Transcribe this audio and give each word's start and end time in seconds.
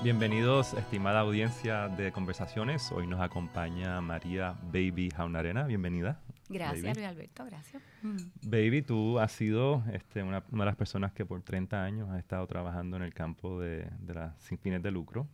Bienvenidos, 0.00 0.74
estimada 0.74 1.20
audiencia 1.20 1.88
de 1.88 2.12
conversaciones. 2.12 2.92
Hoy 2.92 3.08
nos 3.08 3.20
acompaña 3.20 4.00
María 4.00 4.56
Baby 4.72 5.10
Jaunarena. 5.10 5.64
Bienvenida. 5.64 6.20
Gracias, 6.48 6.96
Luis 6.96 7.06
Alberto, 7.06 7.44
gracias. 7.44 7.82
Mm. 8.02 8.16
Baby, 8.42 8.82
tú 8.82 9.18
has 9.18 9.32
sido 9.32 9.82
este, 9.92 10.22
una, 10.22 10.44
de 10.48 10.64
las 10.64 10.76
personas 10.76 11.12
que 11.12 11.26
por 11.26 11.42
30 11.42 11.82
años 11.82 12.10
ha 12.10 12.18
estado 12.20 12.46
trabajando 12.46 12.96
en 12.96 13.02
el 13.02 13.12
campo 13.12 13.60
de, 13.60 13.90
las 14.06 14.40
sin 14.40 14.56
fines 14.58 14.84
de 14.84 14.92
lucro, 14.92 15.26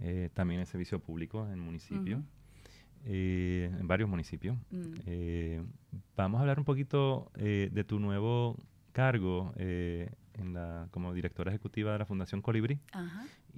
eh, 0.00 0.30
también 0.32 0.60
en 0.60 0.66
servicio 0.66 1.00
público 1.00 1.46
en 1.50 1.58
municipios, 1.58 2.22
eh, 3.04 3.70
en 3.78 3.86
varios 3.86 4.08
municipios. 4.08 4.56
Mm. 4.70 4.94
Eh, 5.04 5.62
vamos 6.16 6.38
a 6.38 6.40
hablar 6.40 6.58
un 6.58 6.64
poquito 6.64 7.30
de 7.36 7.84
tu 7.86 8.00
nuevo 8.00 8.56
cargo 8.92 9.52
en 9.58 10.54
la, 10.54 10.88
como 10.90 11.12
directora 11.12 11.50
ejecutiva 11.50 11.92
de 11.92 11.98
la 11.98 12.06
Fundación 12.06 12.40
Colibrí. 12.40 12.80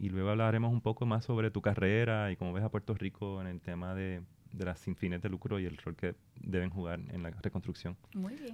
Y 0.01 0.09
luego 0.09 0.31
hablaremos 0.31 0.73
un 0.73 0.81
poco 0.81 1.05
más 1.05 1.27
sobre 1.27 1.51
tu 1.51 1.61
carrera 1.61 2.33
y 2.33 2.37
cómo 2.37 2.55
ves 2.55 2.65
a 2.65 2.71
Puerto 2.71 2.95
Rico 2.95 3.39
en 3.43 3.47
el 3.47 3.61
tema 3.61 3.95
de, 3.95 4.23
de 4.51 4.65
las 4.65 4.79
sin 4.79 4.97
fines 4.97 5.21
de 5.21 5.29
lucro 5.29 5.61
y 5.61 5.67
el 5.67 5.77
rol 5.77 5.95
que 5.95 6.15
deben 6.41 6.71
jugar 6.71 7.01
en 7.11 7.23
la 7.23 7.29
reconstrucción 7.31 7.99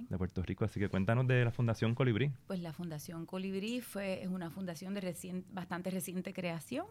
de 0.09 0.17
Puerto 0.17 0.43
Rico. 0.43 0.65
Así 0.65 0.77
que 0.77 0.89
cuéntanos 0.89 1.25
de 1.25 1.45
la 1.45 1.51
Fundación 1.51 1.95
Colibrí. 1.95 2.33
Pues 2.47 2.59
la 2.59 2.73
Fundación 2.73 3.25
Colibrí 3.25 3.79
fue, 3.79 4.23
es 4.23 4.27
una 4.27 4.49
fundación 4.49 4.93
de 4.93 5.43
bastante 5.53 5.89
reciente 5.89 6.33
creación, 6.33 6.85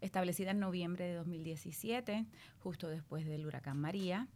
establecida 0.00 0.52
en 0.52 0.60
noviembre 0.60 1.06
de 1.06 1.14
2017, 1.14 2.26
justo 2.60 2.88
después 2.88 3.26
del 3.26 3.44
huracán 3.44 3.80
María. 3.80 4.28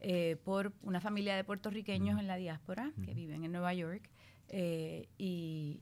Eh, 0.00 0.36
por 0.42 0.72
una 0.82 1.02
familia 1.02 1.36
de 1.36 1.42
puertorriqueños 1.44 2.20
en 2.20 2.28
la 2.28 2.36
diáspora 2.36 2.92
que 3.04 3.14
viven 3.14 3.42
en 3.42 3.50
Nueva 3.50 3.74
York 3.74 4.08
eh, 4.48 5.08
y, 5.18 5.80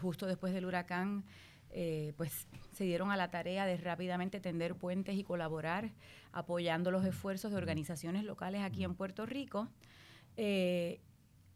justo 0.00 0.26
después 0.26 0.52
del 0.52 0.64
huracán, 0.64 1.24
eh, 1.70 2.12
pues 2.16 2.46
se 2.72 2.84
dieron 2.84 3.10
a 3.10 3.16
la 3.16 3.30
tarea 3.30 3.66
de 3.66 3.76
rápidamente 3.76 4.40
tender 4.40 4.74
puentes 4.74 5.16
y 5.16 5.24
colaborar 5.24 5.90
apoyando 6.32 6.90
los 6.90 7.04
esfuerzos 7.04 7.50
de 7.50 7.58
organizaciones 7.58 8.24
locales 8.24 8.62
aquí 8.62 8.84
en 8.84 8.94
Puerto 8.94 9.26
Rico. 9.26 9.68
Eh, 10.36 11.00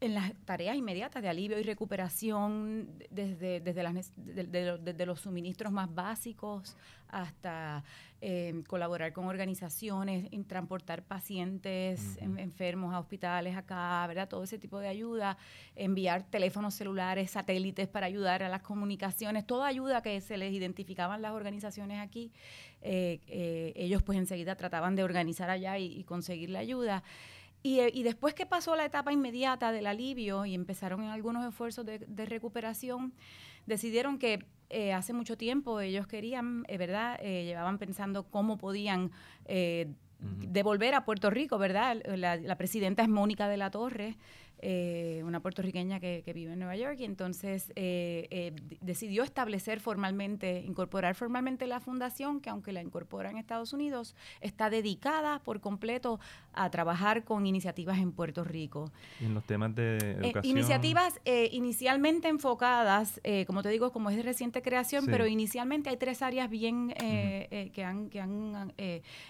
en 0.03 0.15
las 0.15 0.33
tareas 0.45 0.75
inmediatas 0.75 1.21
de 1.21 1.29
alivio 1.29 1.57
y 1.59 1.63
recuperación, 1.63 2.89
desde, 3.09 3.61
desde, 3.61 3.83
las, 3.83 4.11
desde 4.15 5.05
los 5.05 5.21
suministros 5.21 5.71
más 5.71 5.93
básicos 5.93 6.75
hasta 7.07 7.83
em, 8.21 8.63
colaborar 8.63 9.13
con 9.13 9.25
organizaciones, 9.25 10.27
en 10.31 10.45
transportar 10.45 11.03
pacientes 11.03 12.17
enfermos 12.21 12.93
a 12.93 12.99
hospitales 12.99 13.55
acá, 13.55 14.05
¿verdad? 14.07 14.27
Todo 14.27 14.43
ese 14.43 14.57
tipo 14.57 14.79
de 14.79 14.87
ayuda, 14.87 15.37
enviar 15.75 16.23
teléfonos 16.23 16.73
celulares, 16.73 17.31
satélites 17.31 17.87
para 17.87 18.07
ayudar 18.07 18.43
a 18.43 18.49
las 18.49 18.61
comunicaciones, 18.61 19.45
toda 19.45 19.67
ayuda 19.67 20.01
que 20.01 20.19
se 20.21 20.37
les 20.37 20.53
identificaban 20.53 21.21
las 21.21 21.33
organizaciones 21.33 21.99
aquí, 21.99 22.31
eh, 22.81 23.21
eh, 23.27 23.73
ellos 23.75 24.01
pues 24.01 24.17
enseguida 24.17 24.55
trataban 24.55 24.95
de 24.95 25.03
organizar 25.03 25.49
allá 25.49 25.77
y, 25.77 25.85
y 25.85 26.03
conseguir 26.03 26.49
la 26.49 26.59
ayuda. 26.59 27.03
Eh, 27.63 27.91
y, 27.93 28.03
después 28.03 28.33
que 28.33 28.45
pasó 28.45 28.75
la 28.75 28.85
etapa 28.85 29.13
inmediata 29.13 29.71
del 29.71 29.87
alivio 29.87 30.45
y 30.45 30.53
empezaron 30.53 31.01
en 31.03 31.09
algunos 31.09 31.45
esfuerzos 31.47 31.85
de, 31.85 32.25
recuperación, 32.25 33.13
decidieron 33.65 34.19
que 34.19 34.45
eh, 34.69 34.91
hace 34.91 35.13
mucho 35.13 35.37
tiempo 35.37 35.79
ellos 35.79 36.05
querían, 36.07 36.65
eh, 36.67 36.77
¿verdad? 36.77 37.19
llevaban 37.21 37.77
pensando 37.77 38.23
cómo 38.23 38.57
podían 38.57 39.11
devolver 40.19 40.93
a 40.93 41.05
Puerto 41.05 41.29
Rico, 41.29 41.57
¿verdad? 41.57 42.01
La, 42.17 42.35
la, 42.35 42.57
presidenta 42.57 43.01
es 43.03 43.09
Mónica 43.09 43.47
de 43.47 43.57
la 43.57 43.71
Torre, 43.71 44.17
eh, 44.65 45.21
una 45.25 45.41
puertorriqueña 45.41 45.99
que, 45.99 46.23
vive 46.33 46.53
en 46.53 46.59
Nueva 46.59 46.77
York, 46.77 46.95
y 46.99 47.03
entonces 47.03 47.73
eh, 47.75 48.27
eh, 48.31 48.53
decidió 48.79 49.23
establecer 49.23 49.81
formalmente, 49.81 50.61
incorporar 50.61 51.15
formalmente 51.15 51.67
la 51.67 51.81
fundación, 51.81 52.39
que 52.39 52.49
aunque 52.49 52.71
la 52.71 52.81
incorpora 52.81 53.29
en 53.29 53.37
Estados 53.37 53.73
Unidos, 53.73 54.15
está 54.39 54.69
dedicada 54.69 55.39
por 55.39 55.59
completo 55.59 56.21
a 56.53 56.69
trabajar 56.69 57.25
con 57.25 57.45
iniciativas 57.45 57.97
en 57.99 58.13
Puerto 58.13 58.45
Rico. 58.45 58.89
en 59.19 59.33
los 59.33 59.43
temas 59.43 59.75
de 59.75 59.97
educación? 59.97 60.45
iniciativas 60.45 61.19
inicialmente 61.51 62.29
enfocadas, 62.29 63.19
como 63.45 63.63
te 63.63 63.69
digo, 63.69 63.91
como 63.91 64.11
es 64.11 64.15
de 64.15 64.23
reciente 64.23 64.61
creación, 64.61 65.07
pero 65.07 65.27
inicialmente 65.27 65.89
hay 65.89 65.97
tres 65.97 66.21
áreas 66.21 66.49
bien 66.49 66.93
que 66.93 67.83
han, 67.85 68.09
que 68.09 68.21
han 68.21 68.73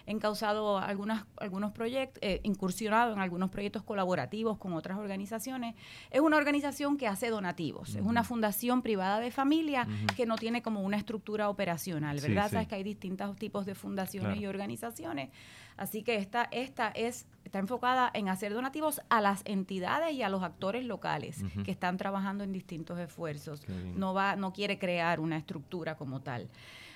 encausado 0.05 0.77
algunas, 0.77 1.25
algunos 1.37 1.71
proyectos, 1.71 2.21
incursionado 2.43 3.13
en 3.13 3.19
algunos 3.19 3.49
proyectos 3.49 3.81
colaborativos 3.81 4.59
con 4.59 4.73
otras 4.73 4.99
organizaciones 4.99 5.22
organizaciones, 5.23 5.75
es 6.11 6.21
una 6.21 6.37
organización 6.37 6.97
que 6.97 7.07
hace 7.07 7.29
donativos, 7.29 7.95
es 7.95 8.01
una 8.01 8.23
fundación 8.23 8.81
privada 8.81 9.19
de 9.19 9.31
familia 9.31 9.87
que 10.15 10.25
no 10.25 10.35
tiene 10.35 10.61
como 10.61 10.81
una 10.81 10.97
estructura 10.97 11.49
operacional, 11.49 12.19
¿verdad? 12.19 12.51
Sabes 12.51 12.67
que 12.67 12.75
hay 12.75 12.83
distintos 12.83 13.35
tipos 13.37 13.65
de 13.65 13.75
fundaciones 13.75 14.39
y 14.39 14.45
organizaciones, 14.45 15.29
así 15.77 16.03
que 16.03 16.15
esta, 16.17 16.47
esta 16.51 16.89
es 16.89 17.25
está 17.45 17.59
enfocada 17.59 18.09
en 18.13 18.29
hacer 18.29 18.53
donativos 18.53 19.01
a 19.09 19.21
las 19.21 19.41
entidades 19.45 20.13
y 20.13 20.23
a 20.23 20.29
los 20.29 20.43
actores 20.43 20.85
locales 20.85 21.43
que 21.63 21.71
están 21.71 21.97
trabajando 21.97 22.43
en 22.43 22.51
distintos 22.51 22.97
esfuerzos. 22.99 23.61
No 23.95 24.13
va, 24.13 24.35
no 24.35 24.53
quiere 24.53 24.79
crear 24.79 25.19
una 25.19 25.37
estructura 25.37 25.95
como 25.95 26.21
tal. 26.21 26.49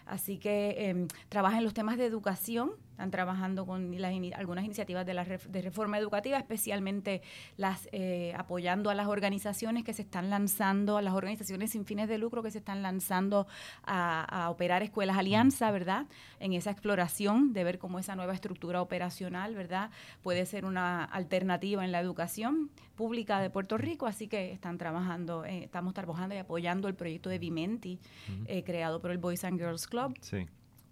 Así 0.08 0.38
que 0.38 0.90
em, 0.90 1.08
trabaja 1.30 1.58
en 1.58 1.64
los 1.64 1.74
temas 1.74 1.98
de 1.98 2.06
educación, 2.06 2.72
están 2.92 3.12
trabajando 3.12 3.68
con 3.68 3.94
algunas 4.34 4.66
iniciativas 4.66 5.06
de, 5.06 5.14
la 5.14 5.24
de 5.24 5.62
reforma 5.62 6.00
educativa, 6.00 6.36
especialmente 6.40 7.22
las 7.56 7.88
eh, 7.92 8.34
apoyando 8.36 8.90
a 8.90 8.96
las 8.96 9.06
organizaciones 9.06 9.84
que 9.84 9.94
se 9.94 10.02
están 10.02 10.32
lanzando, 10.32 10.98
a 10.98 11.04
las 11.04 11.14
organizaciones 11.14 11.72
sin 11.72 11.86
fines 11.86 12.10
de 12.10 12.18
lucro 12.18 12.42
que 12.42 12.50
se 12.50 12.58
están 12.58 12.82
lanzando 12.82 13.46
a, 13.84 14.48
operar 14.50 14.82
escuelas 14.82 15.18
alianza, 15.18 15.70
¿verdad? 15.70 16.08
En 16.40 16.54
esa 16.54 16.72
exploración 16.72 17.54
de 17.54 17.64
ver 17.64 17.78
cómo 17.78 18.00
esa 18.00 18.16
nueva 18.16 18.34
estructura 18.34 18.82
operacional, 18.82 19.54
¿verdad? 19.54 19.92
Puede 20.24 20.48
ser 20.48 20.66
una 20.66 21.04
alternativa 21.04 21.86
en 21.86 21.92
la 21.92 22.00
educación 22.00 22.72
pública 22.96 23.40
de 23.42 23.52
Puerto 23.52 23.78
Rico, 23.78 24.08
así 24.08 24.28
que 24.28 24.52
están 24.52 24.80
trabajando, 24.80 25.46
eh, 25.46 25.66
estamos 25.66 25.94
trabajando 25.94 26.34
y 26.34 26.40
apoyando 26.40 26.88
el 26.88 26.96
proyecto 26.96 27.30
de 27.30 27.38
Vimenti, 27.38 28.00
eh, 28.48 28.64
creado 28.64 29.00
por 29.00 29.12
el 29.12 29.20
Boys 29.20 29.44
and 29.44 29.60
Girls 29.60 29.86
Club 29.86 29.97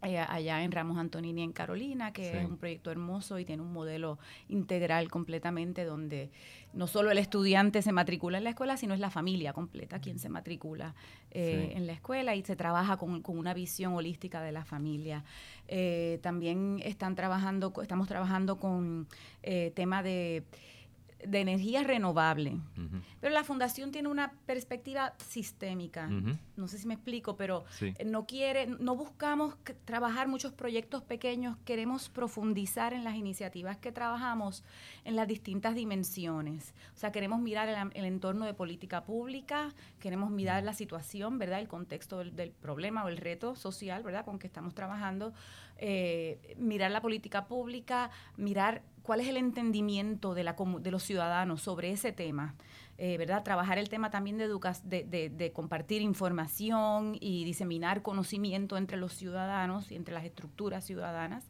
eh, 0.05 0.19
allá 0.19 0.63
en 0.63 0.71
Ramos 0.71 0.97
Antonini 0.97 1.41
en 1.41 1.51
Carolina, 1.51 2.13
que 2.13 2.39
es 2.39 2.45
un 2.45 2.57
proyecto 2.57 2.91
hermoso 2.91 3.39
y 3.39 3.45
tiene 3.45 3.63
un 3.63 3.73
modelo 3.73 4.19
integral 4.49 5.09
completamente 5.09 5.83
donde 5.83 6.29
no 6.73 6.85
solo 6.85 7.09
el 7.09 7.17
estudiante 7.17 7.81
se 7.81 7.91
matricula 7.91 8.37
en 8.37 8.43
la 8.43 8.51
escuela, 8.51 8.77
sino 8.77 8.93
es 8.93 8.99
la 8.99 9.09
familia 9.09 9.53
completa 9.53 9.99
quien 9.99 10.19
se 10.19 10.29
matricula 10.29 10.93
eh, 11.31 11.73
en 11.75 11.87
la 11.87 11.93
escuela 11.93 12.35
y 12.35 12.43
se 12.43 12.55
trabaja 12.55 12.97
con, 12.97 13.23
una 13.25 13.53
visión 13.55 13.93
holística 13.93 14.41
de 14.41 14.51
la 14.51 14.63
familia. 14.63 15.23
Eh, 15.67 16.19
también 16.21 16.81
están 16.83 17.15
trabajando, 17.15 17.73
estamos 17.81 18.07
trabajando 18.07 18.59
con 18.59 19.07
tema 19.73 20.03
de 20.03 20.43
de 21.23 21.39
energía 21.39 21.83
renovable. 21.83 22.59
Pero 23.19 23.33
la 23.33 23.43
fundación 23.43 23.91
tiene 23.91 24.09
una 24.09 24.33
perspectiva 24.45 25.13
sistémica. 25.17 26.09
No 26.55 26.67
sé 26.67 26.77
si 26.77 26.87
me 26.87 26.93
explico, 26.93 27.35
pero 27.35 27.65
no 28.05 28.25
quiere, 28.25 28.67
no 28.67 28.95
buscamos 28.95 29.55
trabajar 29.85 30.27
muchos 30.27 30.53
proyectos 30.53 31.03
pequeños, 31.03 31.57
queremos 31.65 32.09
profundizar 32.09 32.93
en 32.93 33.03
las 33.03 33.15
iniciativas 33.15 33.77
que 33.77 33.91
trabajamos 33.91 34.63
en 35.03 35.15
las 35.15 35.27
distintas 35.27 35.75
dimensiones. 35.75 36.73
O 36.95 36.97
sea, 36.97 37.11
queremos 37.11 37.41
mirar 37.41 37.91
el, 37.93 38.05
entorno 38.05 38.45
de 38.45 38.53
política 38.53 39.03
pública, 39.03 39.73
queremos 39.99 40.31
mirar 40.31 40.63
la 40.63 40.73
situación, 40.73 41.37
¿verdad? 41.37 41.59
El 41.59 41.67
contexto 41.67 42.23
del, 42.23 42.51
problema 42.51 43.03
o 43.03 43.09
el 43.09 43.17
reto 43.17 43.55
social, 43.55 44.03
¿verdad? 44.03 44.25
Con 44.25 44.39
que 44.39 44.47
estamos 44.47 44.73
trabajando, 44.73 45.33
eh, 45.77 46.55
mirar 46.57 46.91
la 46.91 47.01
política 47.01 47.47
pública, 47.47 48.09
mirar 48.37 48.83
cuál 49.05 49.21
es 49.21 49.27
el 49.27 49.37
entendimiento 49.37 50.33
de, 50.33 50.43
la, 50.43 50.55
de 50.79 50.91
los 50.91 51.03
ciudadanos 51.03 51.61
sobre 51.61 51.91
ese 51.91 52.11
tema, 52.11 52.55
eh, 52.97 53.17
¿verdad? 53.17 53.43
Trabajar 53.43 53.77
el 53.77 53.87
tema 53.87 54.09
también 54.09 54.37
de, 54.37 54.47
de, 54.47 55.29
de, 55.29 55.51
compartir 55.51 56.01
información 56.01 57.15
y 57.19 57.43
diseminar 57.45 58.01
conocimiento 58.01 58.77
entre 58.77 58.97
los 58.97 59.13
ciudadanos 59.13 59.91
y 59.91 59.95
entre 59.95 60.13
las 60.13 60.25
estructuras 60.25 60.83
ciudadanas 60.85 61.45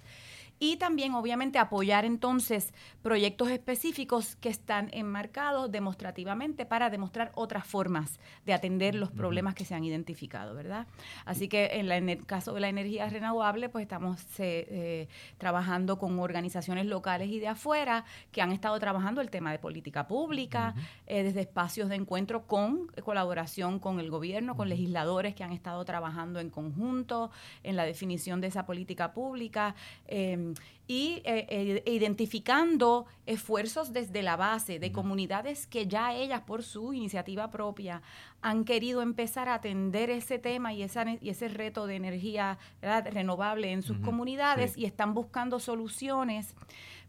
y 0.59 0.77
también 0.77 1.13
obviamente 1.13 1.59
apoyar 1.59 2.05
entonces 2.05 2.73
proyectos 3.01 3.49
específicos 3.49 4.35
que 4.37 4.49
están 4.49 4.89
enmarcados 4.93 5.71
demostrativamente 5.71 6.65
para 6.65 6.89
demostrar 6.89 7.31
otras 7.35 7.65
formas 7.65 8.19
de 8.45 8.53
atender 8.53 8.95
los 8.95 9.11
problemas 9.11 9.55
que 9.55 9.65
se 9.65 9.75
han 9.75 9.83
identificado, 9.83 10.55
¿verdad? 10.55 10.87
Así 11.25 11.47
que 11.47 11.79
en, 11.79 11.91
el 11.91 12.25
caso 12.25 12.53
de 12.53 12.61
la 12.61 12.69
energía 12.69 13.09
renovable, 13.09 13.69
pues 13.69 13.83
estamos 13.83 14.21
eh, 14.39 14.67
eh, 14.69 15.07
trabajando 15.37 15.97
con 15.97 16.19
organizaciones 16.19 16.85
locales 16.85 17.29
y 17.29 17.39
de 17.39 17.47
afuera 17.47 18.05
que 18.31 18.41
han 18.41 18.51
estado 18.51 18.79
trabajando 18.79 19.21
el 19.21 19.29
tema 19.29 19.51
de 19.51 19.59
política 19.59 20.07
pública, 20.07 20.73
eh, 21.05 21.23
desde 21.23 21.41
espacios 21.41 21.89
de 21.89 21.95
encuentro 21.95 22.47
con 22.47 22.87
colaboración 23.03 23.79
con 23.79 23.99
el 23.99 24.09
gobierno, 24.09 24.55
con 24.55 24.69
legisladores 24.69 25.35
que 25.35 25.43
han 25.43 25.51
estado 25.51 25.83
trabajando 25.85 26.39
en 26.39 26.49
conjunto 26.49 27.31
en 27.63 27.75
la 27.75 27.83
definición 27.83 28.41
de 28.41 28.47
esa 28.47 28.65
política 28.65 29.13
pública. 29.13 29.75
Em, 30.07 30.44
y 30.87 31.21
eh, 31.25 31.83
e 31.85 31.91
identificando 31.93 33.05
esfuerzos 33.25 33.91
desde 33.91 34.21
la 34.21 34.35
base 34.35 34.79
de 34.79 34.91
comunidades 34.91 35.65
que 35.65 35.87
ya 35.87 36.13
ellas 36.13 36.41
por 36.41 36.63
su 36.63 36.93
iniciativa 36.93 37.49
propia 37.49 38.01
han 38.41 38.65
querido 38.65 39.01
empezar 39.01 39.49
a 39.49 39.55
atender 39.55 40.09
ese 40.09 40.37
tema 40.37 40.73
y, 40.73 40.83
esa, 40.83 41.05
y 41.19 41.29
ese 41.29 41.47
reto 41.47 41.87
de 41.87 41.95
energía 41.95 42.59
renovable 42.81 43.71
en 43.71 43.81
sus 43.81 43.97
comunidades 43.99 44.77
y 44.77 44.85
están 44.85 45.13
buscando 45.15 45.59
soluciones 45.59 46.53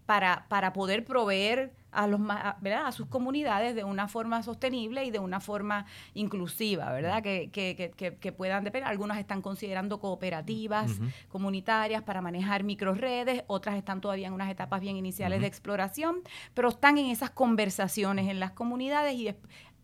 para, 0.07 0.47
para 0.49 0.73
poder 0.73 1.05
proveer 1.05 1.73
a, 1.91 2.07
los, 2.07 2.21
¿verdad? 2.61 2.87
a 2.87 2.93
sus 2.93 3.07
comunidades 3.07 3.75
de 3.75 3.83
una 3.83 4.07
forma 4.07 4.43
sostenible 4.43 5.05
y 5.05 5.11
de 5.11 5.19
una 5.19 5.41
forma 5.41 5.87
inclusiva, 6.15 6.93
¿verdad? 6.93 7.23
Que, 7.23 7.49
que, 7.51 7.93
que, 7.97 8.17
que 8.17 8.33
puedan 8.33 8.65
depender. 8.65 8.89
Algunas 8.89 9.19
están 9.19 9.43
considerando 9.43 9.99
cooperativas 9.99 10.93
comunitarias 11.29 12.03
para 12.03 12.21
manejar 12.21 12.65
microredes, 12.65 13.45
otras 13.47 13.77
están 13.77 14.01
todavía 14.01 14.29
en 14.29 14.35
unas 14.35 14.51
etapas 14.51 14.81
bien 14.81 14.97
iniciales 14.97 15.41
de 15.41 15.47
exploración, 15.47 16.21
pero 16.55 16.69
están 16.69 16.99
en 16.99 17.07
esas 17.07 17.31
conversaciones 17.31 18.29
en 18.29 18.41
las 18.41 18.53
comunidades 18.53 19.15
y 19.15 19.35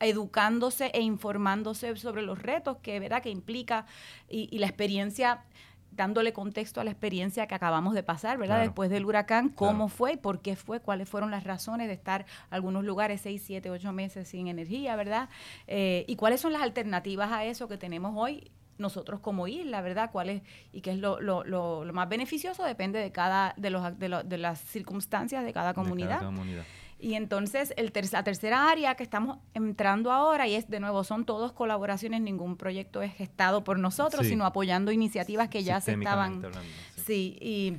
educándose 0.00 0.86
e 0.94 1.00
informándose 1.00 1.96
sobre 1.96 2.22
los 2.22 2.40
retos 2.40 2.76
que, 2.82 3.00
¿verdad? 3.00 3.22
que 3.22 3.30
implica 3.30 3.86
y, 4.28 4.48
y 4.50 4.58
la 4.58 4.66
experiencia 4.66 5.44
dándole 5.94 6.32
contexto 6.32 6.80
a 6.80 6.84
la 6.84 6.90
experiencia 6.90 7.46
que 7.46 7.54
acabamos 7.54 7.94
de 7.94 8.02
pasar, 8.02 8.38
¿verdad? 8.38 8.60
Después 8.60 8.90
del 8.90 9.04
huracán, 9.04 9.48
cómo 9.50 9.88
fue, 9.88 10.16
por 10.16 10.40
qué 10.40 10.56
fue, 10.56 10.80
cuáles 10.80 11.08
fueron 11.08 11.30
las 11.30 11.44
razones 11.44 11.88
de 11.88 11.94
estar 11.94 12.26
algunos 12.50 12.84
lugares 12.84 13.20
seis, 13.20 13.42
siete, 13.44 13.70
ocho 13.70 13.92
meses 13.92 14.28
sin 14.28 14.48
energía, 14.48 14.96
¿verdad? 14.96 15.28
Eh, 15.66 16.04
y 16.08 16.16
cuáles 16.16 16.40
son 16.40 16.52
las 16.52 16.62
alternativas 16.62 17.30
a 17.30 17.44
eso 17.44 17.68
que 17.68 17.76
tenemos 17.76 18.14
hoy 18.16 18.50
nosotros 18.78 19.20
como 19.20 19.46
isla, 19.48 19.80
¿verdad? 19.80 20.10
¿Cuál 20.10 20.30
es 20.30 20.42
y 20.72 20.80
qué 20.80 20.92
es 20.92 20.98
lo, 20.98 21.20
lo, 21.20 21.44
lo, 21.44 21.84
más 21.92 22.08
beneficioso? 22.08 22.64
Depende 22.64 22.98
de 22.98 23.12
cada 23.12 23.54
de 23.56 23.70
los 23.70 23.98
de, 23.98 24.22
de 24.24 24.38
las 24.38 24.60
circunstancias 24.60 25.44
de 25.44 25.52
cada 25.52 25.74
comunidad. 25.74 26.08
De 26.08 26.14
cada 26.16 26.26
comunidad. 26.26 26.64
Y 27.02 27.14
entonces 27.14 27.74
el 27.76 27.92
la 28.12 28.22
tercera 28.22 28.70
área 28.70 28.94
que 28.94 29.02
estamos 29.02 29.38
entrando 29.54 30.12
ahora, 30.12 30.46
y 30.46 30.54
es 30.54 30.70
de 30.70 30.78
nuevo, 30.78 31.02
son 31.02 31.24
todos 31.24 31.52
colaboraciones, 31.52 32.20
ningún 32.20 32.56
proyecto 32.56 33.02
es 33.02 33.12
gestado 33.12 33.64
por 33.64 33.78
nosotros, 33.78 34.26
sino 34.26 34.46
apoyando 34.46 34.92
iniciativas 34.92 35.48
que 35.48 35.64
ya 35.64 35.80
se 35.80 35.94
estaban... 35.94 36.42
sí. 37.04 37.36
y 37.40 37.76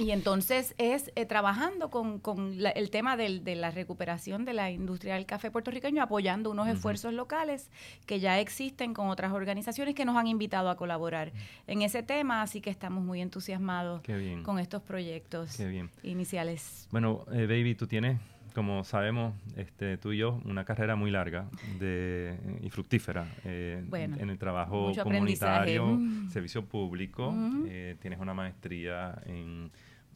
y 0.00 0.12
entonces 0.12 0.76
es 0.78 1.10
eh, 1.16 1.26
trabajando 1.26 1.90
con, 1.90 2.20
con 2.20 2.56
el 2.64 2.90
tema 2.90 3.16
del, 3.16 3.42
de 3.42 3.56
la 3.56 3.72
recuperación 3.72 4.44
de 4.44 4.52
la 4.52 4.70
industria 4.70 5.16
del 5.16 5.26
café 5.26 5.50
puertorriqueño, 5.50 6.00
apoyando 6.00 6.52
unos 6.52 6.68
esfuerzos 6.68 7.12
locales 7.12 7.68
que 8.06 8.20
ya 8.20 8.38
existen 8.38 8.94
con 8.94 9.08
otras 9.08 9.32
organizaciones 9.32 9.96
que 9.96 10.04
nos 10.04 10.16
han 10.16 10.28
invitado 10.28 10.70
a 10.70 10.76
colaborar 10.76 11.32
en 11.66 11.82
ese 11.82 12.04
tema, 12.04 12.42
así 12.42 12.60
que 12.60 12.70
estamos 12.70 13.02
muy 13.04 13.20
entusiasmados 13.20 14.02
con 14.44 14.60
estos 14.60 14.82
proyectos 14.82 15.58
iniciales. 16.04 16.86
Bueno, 16.92 17.24
eh, 17.32 17.46
Baby, 17.48 17.74
tú 17.74 17.88
tienes 17.88 18.20
como 18.58 18.82
sabemos, 18.82 19.36
este, 19.54 19.98
tú 19.98 20.10
y 20.10 20.18
yo, 20.18 20.40
una 20.44 20.64
carrera 20.64 20.96
muy 20.96 21.12
larga 21.12 21.48
de, 21.78 22.36
y 22.60 22.68
fructífera 22.70 23.32
eh, 23.44 23.84
en 23.92 24.30
el 24.30 24.36
trabajo 24.36 24.90
comunitario, 25.00 25.86
mm. 25.86 26.30
servicio 26.30 26.64
público. 26.64 27.32
Eh, 27.68 27.94
tienes 28.00 28.18
una 28.18 28.34
maestría 28.34 29.16
en 29.26 29.70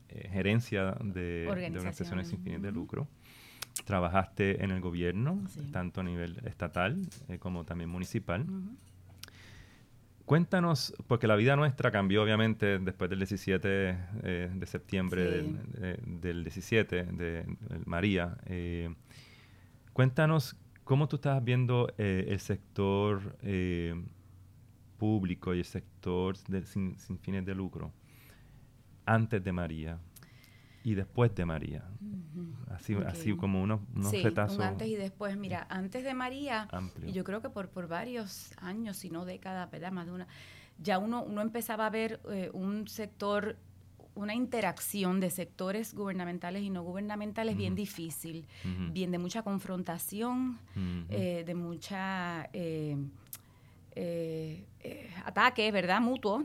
eh, 0.08 0.28
gerencia 0.32 0.96
de, 1.04 1.46
organizaciones 1.48 2.26
sin 2.26 2.42
fines 2.42 2.62
de 2.62 2.72
lucro. 2.72 3.06
Trabajaste 3.84 4.64
en 4.64 4.72
el 4.72 4.80
gobierno, 4.80 5.40
tanto 5.70 6.00
a 6.00 6.04
nivel 6.04 6.40
estatal 6.44 6.98
como 7.38 7.64
también 7.64 7.90
municipal. 7.90 8.44
Cuéntanos, 10.24 10.94
porque 11.08 11.26
la 11.26 11.34
vida 11.36 11.56
nuestra 11.56 11.90
cambió 11.90 12.22
obviamente 12.22 12.78
después 12.78 13.10
del 13.10 13.18
17 13.18 13.68
eh, 14.22 14.50
de 14.54 14.66
septiembre 14.66 15.44
del, 16.04 16.44
17 16.44 17.04
de, 17.04 17.44
María. 17.86 18.36
Eh, 18.46 18.94
cuéntanos 19.92 20.56
cómo 20.84 21.08
tú 21.08 21.16
estás 21.16 21.42
viendo 21.42 21.92
eh, 21.98 22.26
el 22.28 22.38
sector 22.38 23.36
público 24.96 25.54
y 25.54 25.58
el 25.58 25.64
sector 25.64 26.36
sin, 26.36 26.96
fines 27.20 27.44
de 27.44 27.54
lucro 27.54 27.92
antes 29.04 29.42
de 29.42 29.52
María 29.52 29.98
y 30.84 30.94
después 30.94 31.34
de 31.34 31.44
María. 31.44 31.84
Así, 32.70 32.94
así 33.06 33.36
como 33.36 33.62
unos, 33.62 33.80
unos 33.94 34.10
sí, 34.10 34.22
Un 34.24 34.62
antes 34.62 34.88
y 34.88 34.96
después. 34.96 35.36
Mira, 35.36 35.66
antes 35.68 36.04
de 36.04 36.14
María, 36.14 36.68
y 37.06 37.12
yo 37.12 37.22
creo 37.24 37.42
que 37.42 37.50
por, 37.50 37.68
por 37.68 37.86
varios 37.86 38.52
años, 38.58 38.96
si 38.96 39.10
no 39.10 39.24
décadas, 39.24 39.70
¿verdad? 39.70 39.92
Más 39.92 40.06
de 40.06 40.12
una, 40.12 40.26
ya 40.78 40.98
uno, 40.98 41.22
uno 41.22 41.42
empezaba 41.42 41.86
a 41.86 41.90
ver 41.90 42.20
eh, 42.30 42.50
un 42.52 42.88
sector 42.88 43.56
una 44.14 44.34
interacción 44.34 45.20
de 45.20 45.30
sectores 45.30 45.94
gubernamentales 45.94 46.62
y 46.62 46.68
no 46.68 46.82
gubernamentales 46.82 47.56
bien 47.56 47.74
difícil, 47.74 48.46
bien 48.90 49.10
de 49.10 49.16
mucha 49.16 49.40
confrontación, 49.40 50.58
eh, 51.08 51.44
de 51.46 51.54
mucha 51.54 52.46
eh, 52.52 52.98
ataque, 55.24 55.72
¿verdad? 55.72 56.02
Mutuo, 56.02 56.44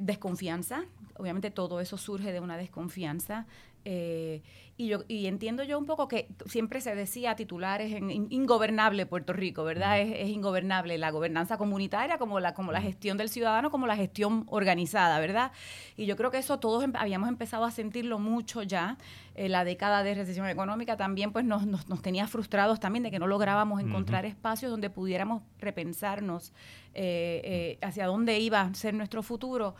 desconfianza, 0.00 0.84
obviamente 1.16 1.50
todo 1.50 1.80
eso 1.80 1.96
surge 1.96 2.32
de 2.32 2.40
una 2.40 2.56
desconfianza. 2.56 3.46
Eh, 3.86 4.42
y, 4.76 4.88
yo, 4.88 5.04
y 5.06 5.26
entiendo 5.26 5.62
yo 5.62 5.78
un 5.78 5.84
poco 5.84 6.08
que 6.08 6.26
siempre 6.46 6.80
se 6.80 6.94
decía 6.96 7.36
titulares 7.36 7.92
en, 7.92 8.10
ingobernable 8.10 9.06
Puerto 9.06 9.32
Rico, 9.32 9.62
¿verdad? 9.62 10.00
Es, 10.00 10.28
ingobernable 10.30 10.98
la 10.98 11.10
gobernanza 11.10 11.58
comunitaria 11.58 12.18
como 12.18 12.40
la, 12.40 12.54
como 12.54 12.72
la 12.72 12.80
gestión 12.80 13.16
del 13.16 13.28
ciudadano, 13.28 13.70
como 13.70 13.86
la 13.86 13.94
gestión 13.94 14.46
organizada, 14.48 15.20
¿verdad? 15.20 15.52
Y 15.96 16.06
yo 16.06 16.16
creo 16.16 16.30
que 16.30 16.38
eso 16.38 16.58
todos 16.58 16.84
habíamos 16.94 17.28
empezado 17.28 17.64
a 17.64 17.70
sentirlo 17.70 18.18
mucho 18.18 18.62
ya. 18.62 18.96
Eh, 19.36 19.48
la 19.48 19.64
década 19.64 20.02
de 20.02 20.14
recesión 20.14 20.48
económica 20.48 20.96
también 20.96 21.32
pues 21.32 21.44
nos, 21.44 21.66
nos, 21.66 22.02
tenía 22.02 22.26
frustrados 22.26 22.80
también 22.80 23.02
de 23.02 23.10
que 23.10 23.18
no 23.18 23.26
lográbamos 23.26 23.80
encontrar 23.80 24.24
espacios 24.26 24.70
donde 24.70 24.90
pudiéramos 24.90 25.42
repensarnos 25.58 26.52
eh, 26.94 27.78
hacia 27.82 28.06
dónde 28.06 28.38
iba 28.38 28.60
a 28.62 28.74
ser 28.74 28.94
nuestro 28.94 29.22
futuro. 29.22 29.74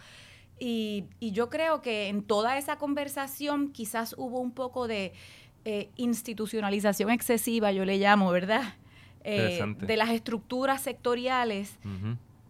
Y, 0.58 1.06
yo 1.20 1.50
creo 1.50 1.82
que 1.82 2.08
en 2.08 2.22
toda 2.22 2.58
esa 2.58 2.76
conversación 2.76 3.72
quizás 3.72 4.14
hubo 4.16 4.40
un 4.40 4.52
poco 4.52 4.86
de 4.86 5.12
eh, 5.64 5.90
institucionalización 5.96 7.10
excesiva, 7.10 7.72
yo 7.72 7.84
le 7.84 7.98
llamo, 7.98 8.30
¿verdad? 8.30 8.74
Eh, 9.24 9.64
de 9.78 9.96
las 9.96 10.10
estructuras 10.10 10.82
sectoriales 10.82 11.78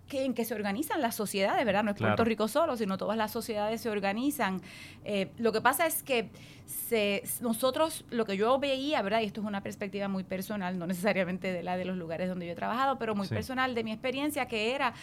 que, 0.08 0.24
en 0.24 0.34
que 0.34 0.44
se 0.44 0.54
organizan 0.54 1.00
las 1.00 1.14
sociedades, 1.14 1.64
¿verdad? 1.64 1.84
No 1.84 1.92
es 1.92 1.96
Puerto 1.96 2.24
Rico 2.24 2.48
solo, 2.48 2.76
sino 2.76 2.98
todas 2.98 3.16
las 3.16 3.30
sociedades 3.30 3.80
se 3.80 3.88
organizan. 3.88 4.60
Eh, 5.04 5.30
lo 5.38 5.52
que 5.52 5.60
pasa 5.60 5.86
es 5.86 6.02
que 6.02 6.30
se, 6.66 7.22
nosotros, 7.40 8.04
lo 8.10 8.24
que 8.24 8.36
yo 8.36 8.58
veía, 8.58 9.02
¿verdad? 9.02 9.20
Y 9.20 9.26
esto 9.26 9.40
es 9.40 9.46
una 9.46 9.62
perspectiva 9.62 10.08
muy 10.08 10.24
personal, 10.24 10.78
no 10.78 10.86
necesariamente 10.86 11.52
de 11.52 11.62
la 11.62 11.76
de 11.76 11.84
los 11.84 11.96
lugares 11.96 12.28
donde 12.28 12.46
yo 12.46 12.52
he 12.52 12.56
trabajado, 12.56 12.98
pero 12.98 13.14
muy 13.14 13.28
personal 13.28 13.74
de 13.74 13.84
mi 13.84 13.92
experiencia, 13.92 14.46
que 14.46 14.74
era 14.74 14.94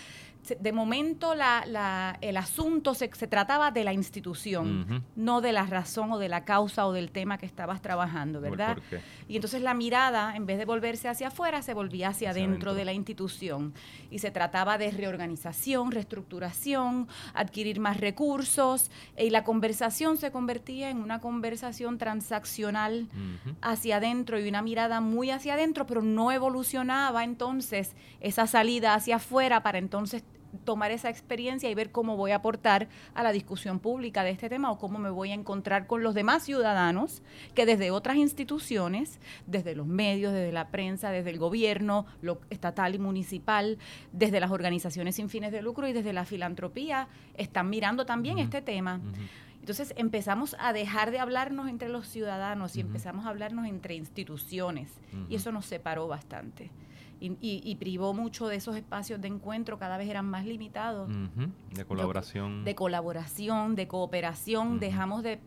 de 0.60 0.72
momento 0.72 1.36
la, 1.36 2.18
el 2.22 2.38
asunto 2.38 2.94
se, 2.94 3.10
se, 3.14 3.28
trataba 3.28 3.72
de 3.72 3.84
la 3.84 3.94
institución, 3.94 5.06
no 5.16 5.42
de 5.42 5.52
la 5.52 5.66
razón 5.66 6.12
o 6.12 6.18
de 6.18 6.30
la 6.30 6.46
causa 6.46 6.88
o 6.88 6.94
del 6.94 7.12
tema 7.12 7.38
que 7.38 7.46
estabas 7.46 7.82
trabajando, 7.82 8.42
¿verdad? 8.42 8.78
Y 9.28 9.36
entonces 9.36 9.62
la 9.62 9.74
mirada, 9.74 10.36
en 10.36 10.46
vez 10.46 10.58
de 10.58 10.66
volverse 10.66 11.08
hacia 11.08 11.28
afuera, 11.28 11.62
se 11.62 11.74
volvía 11.74 12.10
hacia, 12.10 12.32
adentro 12.32 12.74
de 12.74 12.86
la 12.86 12.94
institución. 12.94 13.74
Y 14.10 14.20
se 14.20 14.32
trataba 14.32 14.78
de 14.78 14.92
reorganización, 14.92 15.92
reestructuración, 15.92 17.08
adquirir 17.34 17.80
más 17.80 18.00
recursos, 18.00 18.90
y 19.18 19.30
la 19.30 19.44
conversación 19.44 20.18
se 20.18 20.32
convertía 20.32 20.90
en 20.90 20.98
una 20.98 21.20
conversación 21.20 21.98
transaccional 21.98 23.08
hacia 23.62 23.98
adentro 23.98 24.40
y 24.40 24.50
una 24.50 24.62
mirada 24.62 25.02
muy 25.02 25.30
hacia 25.30 25.54
adentro, 25.54 25.86
pero 25.86 26.02
no 26.02 26.32
evolucionaba 26.32 27.24
entonces 27.24 27.96
esa 28.20 28.48
salida 28.48 28.96
hacia 28.96 29.18
afuera 29.18 29.62
para 29.64 29.78
entonces 29.78 30.24
tomar 30.64 30.92
esa 30.92 31.10
experiencia 31.10 31.70
y 31.70 31.76
ver 31.76 31.92
cómo 31.92 32.18
voy 32.18 32.32
a 32.32 32.38
aportar 32.38 32.88
a 33.14 33.24
la 33.24 33.32
discusión 33.32 33.80
pública 33.80 34.24
de 34.24 34.32
este 34.32 34.50
tema 34.50 34.72
o 34.72 34.78
cómo 34.78 35.00
me 35.00 35.10
voy 35.10 35.32
a 35.32 35.34
encontrar 35.34 35.88
con 35.88 36.04
los 36.04 36.14
demás 36.14 36.44
ciudadanos 36.44 37.22
que 37.56 37.66
desde 37.66 37.92
otras 37.92 38.18
instituciones, 38.18 39.20
desde 39.48 39.76
los 39.76 39.88
medios, 39.88 40.34
desde 40.34 40.52
la 40.52 40.70
prensa, 40.70 41.12
desde 41.12 41.30
el 41.30 41.40
gobierno 41.40 42.06
lo 42.22 42.40
estatal 42.50 42.96
y 42.96 43.00
municipal, 43.00 43.78
desde 44.12 44.40
las 44.40 44.52
organizaciones 44.52 45.16
sin 45.16 45.30
fines 45.30 45.52
de 45.52 45.62
lucro 45.62 45.88
y 45.88 45.94
desde 45.94 46.14
la 46.14 46.26
filantropía, 46.26 47.08
están 47.36 47.70
mirando 47.70 48.06
también 48.06 48.40
este 48.40 48.62
tema. 48.62 49.02
Entonces 49.60 49.94
empezamos 49.96 50.56
a 50.60 50.74
dejar 50.74 51.12
de 51.12 51.20
hablarnos 51.20 51.70
entre 51.70 51.88
los 51.88 52.08
ciudadanos 52.08 52.76
y 52.76 52.82
empezamos 52.82 53.26
a 53.26 53.30
hablarnos 53.30 53.68
entre 53.68 53.94
instituciones 53.96 54.92
y 55.30 55.36
eso 55.36 55.52
nos 55.52 55.66
separó 55.66 56.08
bastante 56.08 56.72
y, 57.22 57.76
privó 57.76 58.14
mucho 58.14 58.48
de 58.48 58.56
esos 58.56 58.76
espacios 58.76 59.22
de 59.22 59.28
encuentro, 59.28 59.78
cada 59.78 59.98
vez 59.98 60.10
eran 60.10 60.26
más 60.26 60.46
limitados. 60.46 61.10
De 61.72 61.86
colaboración. 61.86 62.66
De, 62.66 62.74
colaboración, 62.74 63.76
de 63.76 63.88
cooperación, 63.88 64.80
dejamos 64.80 65.22
de, 65.22 65.40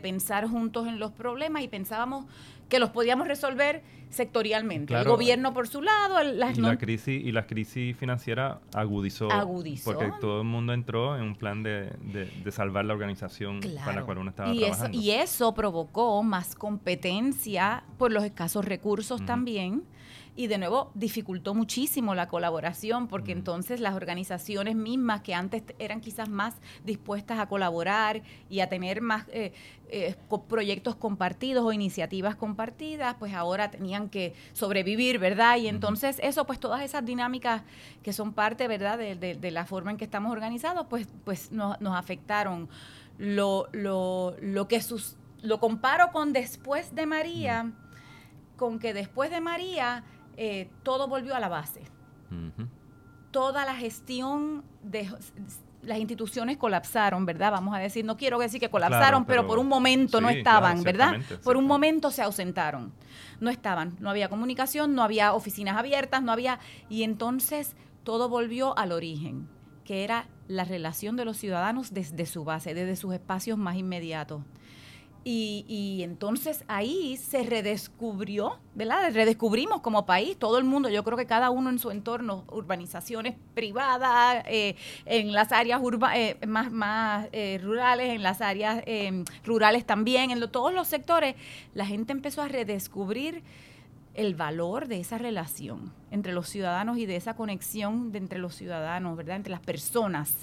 pensar 0.00 0.46
juntos 0.46 0.86
en 0.86 1.00
los 1.00 1.10
problemas 1.10 1.62
y 1.62 1.68
pensábamos 1.68 2.26
que 2.68 2.78
los 2.78 2.90
podíamos 2.90 3.26
resolver 3.26 3.82
sectorialmente. 4.10 4.94
el 4.94 5.04
gobierno 5.04 5.52
por 5.52 5.68
su 5.68 5.82
lado, 5.82 6.22
las 6.22 6.56
y 6.56 6.60
la 6.60 6.78
crisis 6.78 7.24
y 7.24 7.32
la 7.32 7.46
crisis 7.46 7.96
financiera 7.96 8.60
agudizó, 8.72 9.30
agudizó, 9.30 9.92
porque 9.92 10.12
todo 10.20 10.40
el 10.40 10.46
mundo 10.46 10.72
entró 10.72 11.16
en 11.16 11.22
un 11.22 11.36
plan 11.36 11.62
de, 11.62 11.90
de, 12.12 12.52
salvar 12.52 12.84
la 12.84 12.94
organización 12.94 13.60
para 13.84 14.00
la 14.00 14.04
cual 14.04 14.18
uno 14.18 14.30
estaba 14.30 14.52
y 14.52 14.60
trabajando. 14.60 14.98
Eso, 14.98 15.04
y 15.04 15.10
eso 15.10 15.54
provocó 15.54 16.22
más 16.22 16.54
competencia 16.54 17.84
por 17.98 18.12
los 18.12 18.24
escasos 18.24 18.64
recursos 18.64 19.24
también 19.24 19.84
y 20.36 20.46
de 20.48 20.58
nuevo 20.58 20.90
dificultó 20.94 21.54
muchísimo 21.54 22.14
la 22.14 22.28
colaboración 22.28 23.08
porque 23.08 23.32
entonces 23.32 23.80
las 23.80 23.94
organizaciones 23.94 24.76
mismas 24.76 25.22
que 25.22 25.34
antes 25.34 25.62
eran 25.78 26.00
quizás 26.02 26.28
más 26.28 26.54
dispuestas 26.84 27.38
a 27.38 27.46
colaborar 27.46 28.22
y 28.50 28.60
a 28.60 28.68
tener 28.68 29.00
más 29.00 29.24
eh, 29.28 29.52
eh, 29.88 30.14
proyectos 30.46 30.94
compartidos 30.94 31.64
o 31.64 31.72
iniciativas 31.72 32.36
compartidas, 32.36 33.16
pues 33.18 33.32
ahora 33.32 33.70
tenían 33.70 34.10
que 34.10 34.34
sobrevivir, 34.52 35.18
¿verdad? 35.18 35.56
Y 35.56 35.68
entonces 35.68 36.20
eso, 36.22 36.44
pues 36.44 36.60
todas 36.60 36.82
esas 36.82 37.04
dinámicas 37.04 37.62
que 38.02 38.12
son 38.12 38.34
parte, 38.34 38.68
¿verdad?, 38.68 38.98
de, 38.98 39.50
la 39.50 39.64
forma 39.64 39.92
en 39.92 39.96
que 39.96 40.04
estamos 40.04 40.32
organizados, 40.32 40.86
pues, 40.90 41.08
pues 41.24 41.50
nos, 41.50 41.80
nos 41.80 41.96
afectaron. 41.96 42.68
Lo, 43.16 43.68
lo, 43.72 44.36
lo 44.42 44.68
que 44.68 44.82
sus, 44.82 45.16
lo 45.40 45.58
comparo 45.60 46.12
con 46.12 46.34
después 46.34 46.94
de 46.94 47.06
María, 47.06 47.72
con 48.56 48.78
que 48.78 48.92
después 48.92 49.30
de 49.30 49.40
María 49.40 50.04
eh, 50.36 50.70
todo 50.82 51.08
volvió 51.08 51.34
a 51.34 51.40
la 51.40 51.48
base. 51.48 51.82
Toda 53.30 53.64
la 53.64 53.74
gestión 53.74 54.64
de 54.82 55.10
las 55.82 55.98
instituciones 55.98 56.56
colapsaron, 56.56 57.24
¿verdad? 57.24 57.52
Vamos 57.52 57.74
a 57.74 57.78
decir, 57.78 58.04
no 58.04 58.16
quiero 58.16 58.38
decir 58.38 58.60
que 58.60 58.68
colapsaron, 58.68 59.24
pero, 59.24 59.46
por 59.46 59.58
un 59.58 59.68
momento 59.68 60.20
no 60.20 60.28
estaban, 60.28 60.82
¿verdad? 60.82 61.20
Por 61.42 61.56
un 61.56 61.66
momento 61.66 62.10
se 62.10 62.22
ausentaron. 62.22 62.92
No 63.40 63.50
estaban, 63.50 63.96
no 64.00 64.10
había 64.10 64.28
comunicación, 64.28 64.94
no 64.94 65.02
había 65.02 65.32
oficinas 65.32 65.76
abiertas, 65.76 66.22
no 66.22 66.32
había... 66.32 66.58
Y 66.88 67.02
entonces 67.02 67.76
todo 68.02 68.28
volvió 68.28 68.76
al 68.76 68.92
origen, 68.92 69.48
que 69.84 70.04
era 70.04 70.26
la 70.48 70.64
relación 70.64 71.16
de 71.16 71.24
los 71.24 71.36
ciudadanos 71.36 71.92
desde 71.92 72.26
su 72.26 72.44
base, 72.44 72.74
desde 72.74 72.96
sus 72.96 73.14
espacios 73.14 73.58
más 73.58 73.76
inmediatos. 73.76 74.42
Y, 75.28 76.04
entonces 76.04 76.62
ahí 76.68 77.16
se 77.16 77.42
redescubrió, 77.42 78.60
¿verdad? 78.76 79.10
Redescubrimos 79.12 79.80
como 79.80 80.06
país, 80.06 80.36
todo 80.38 80.56
el 80.56 80.62
mundo, 80.62 80.88
yo 80.88 81.02
creo 81.02 81.18
que 81.18 81.26
cada 81.26 81.50
uno 81.50 81.68
en 81.68 81.80
su 81.80 81.90
entorno, 81.90 82.44
urbanizaciones 82.46 83.34
privadas, 83.52 84.44
eh, 84.46 84.76
en 85.04 85.32
las 85.32 85.50
áreas 85.50 85.80
urba, 85.82 86.16
eh, 86.16 86.38
más, 86.46 86.70
más 86.70 87.26
eh, 87.32 87.58
rurales, 87.60 88.10
en 88.10 88.22
las 88.22 88.40
áreas 88.40 88.84
rurales 89.44 89.84
también, 89.84 90.30
en 90.30 90.48
todos 90.48 90.72
los 90.72 90.86
sectores, 90.86 91.34
la 91.74 91.86
gente 91.86 92.12
empezó 92.12 92.42
a 92.42 92.46
redescubrir 92.46 93.42
el 94.16 94.34
valor 94.34 94.88
de 94.88 94.98
esa 94.98 95.18
relación 95.18 95.92
entre 96.10 96.32
los 96.32 96.48
ciudadanos 96.48 96.96
y 96.98 97.06
de 97.06 97.16
esa 97.16 97.34
conexión 97.34 98.12
de 98.12 98.18
entre 98.18 98.38
los 98.38 98.54
ciudadanos, 98.54 99.16
¿verdad? 99.16 99.36
Entre 99.36 99.50
las 99.50 99.60
personas, 99.60 100.34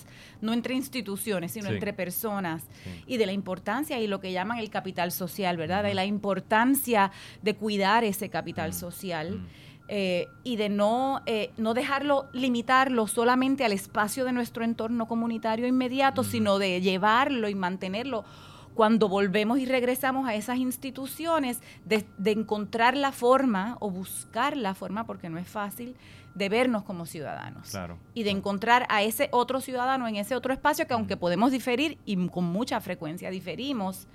no 0.41 0.53
entre 0.53 0.75
instituciones, 0.75 1.51
sino 1.51 1.69
entre 1.69 1.91
personas, 1.91 2.63
y 3.07 3.17
de 3.17 3.25
la 3.25 3.31
importancia 3.31 3.99
y 3.99 4.07
lo 4.07 4.19
que 4.19 4.31
llaman 4.31 4.59
el 4.59 4.69
capital 4.69 5.11
social, 5.11 5.57
¿verdad? 5.57 5.83
De 5.83 5.95
la 5.95 6.05
importancia 6.05 7.11
de 7.41 7.55
cuidar 7.55 8.03
ese 8.03 8.29
capital 8.29 8.73
social. 8.73 9.41
Eh, 9.89 10.27
y 10.45 10.55
de 10.55 10.69
no, 10.69 11.21
eh, 11.25 11.51
no 11.57 11.73
dejarlo, 11.73 12.29
limitarlo 12.31 13.05
solamente 13.05 13.65
al 13.65 13.73
espacio 13.73 14.23
de 14.23 14.31
nuestro 14.31 14.63
entorno 14.63 15.09
comunitario 15.09 15.67
inmediato, 15.67 16.23
sino 16.23 16.57
de 16.57 16.79
llevarlo 16.79 17.49
y 17.49 17.55
mantenerlo 17.55 18.23
cuando 18.75 19.07
volvemos 19.07 19.59
y 19.59 19.65
regresamos 19.65 20.27
a 20.27 20.35
esas 20.35 20.57
instituciones, 20.57 21.61
de, 21.85 22.05
encontrar 22.31 22.97
la 22.97 23.11
forma 23.11 23.77
o 23.79 23.89
buscar 23.89 24.57
la 24.57 24.73
forma, 24.73 25.05
porque 25.05 25.29
no 25.29 25.37
es 25.37 25.47
fácil, 25.47 25.95
de 26.33 26.49
vernos 26.49 26.83
como 26.83 27.05
ciudadanos. 27.05 27.75
y 28.13 28.23
de 28.23 28.31
encontrar 28.31 28.87
a 28.89 29.03
ese 29.03 29.29
otro 29.31 29.61
ciudadano 29.61 30.07
en 30.07 30.15
ese 30.15 30.35
otro 30.35 30.51
espacio 30.51 30.87
que 30.87 30.93
aunque 30.93 31.17
podemos 31.17 31.51
diferir 31.51 31.99
y 32.05 32.27
con 32.27 32.45
mucha 32.45 32.81
frecuencia 32.81 33.29
diferimos, 33.29 34.07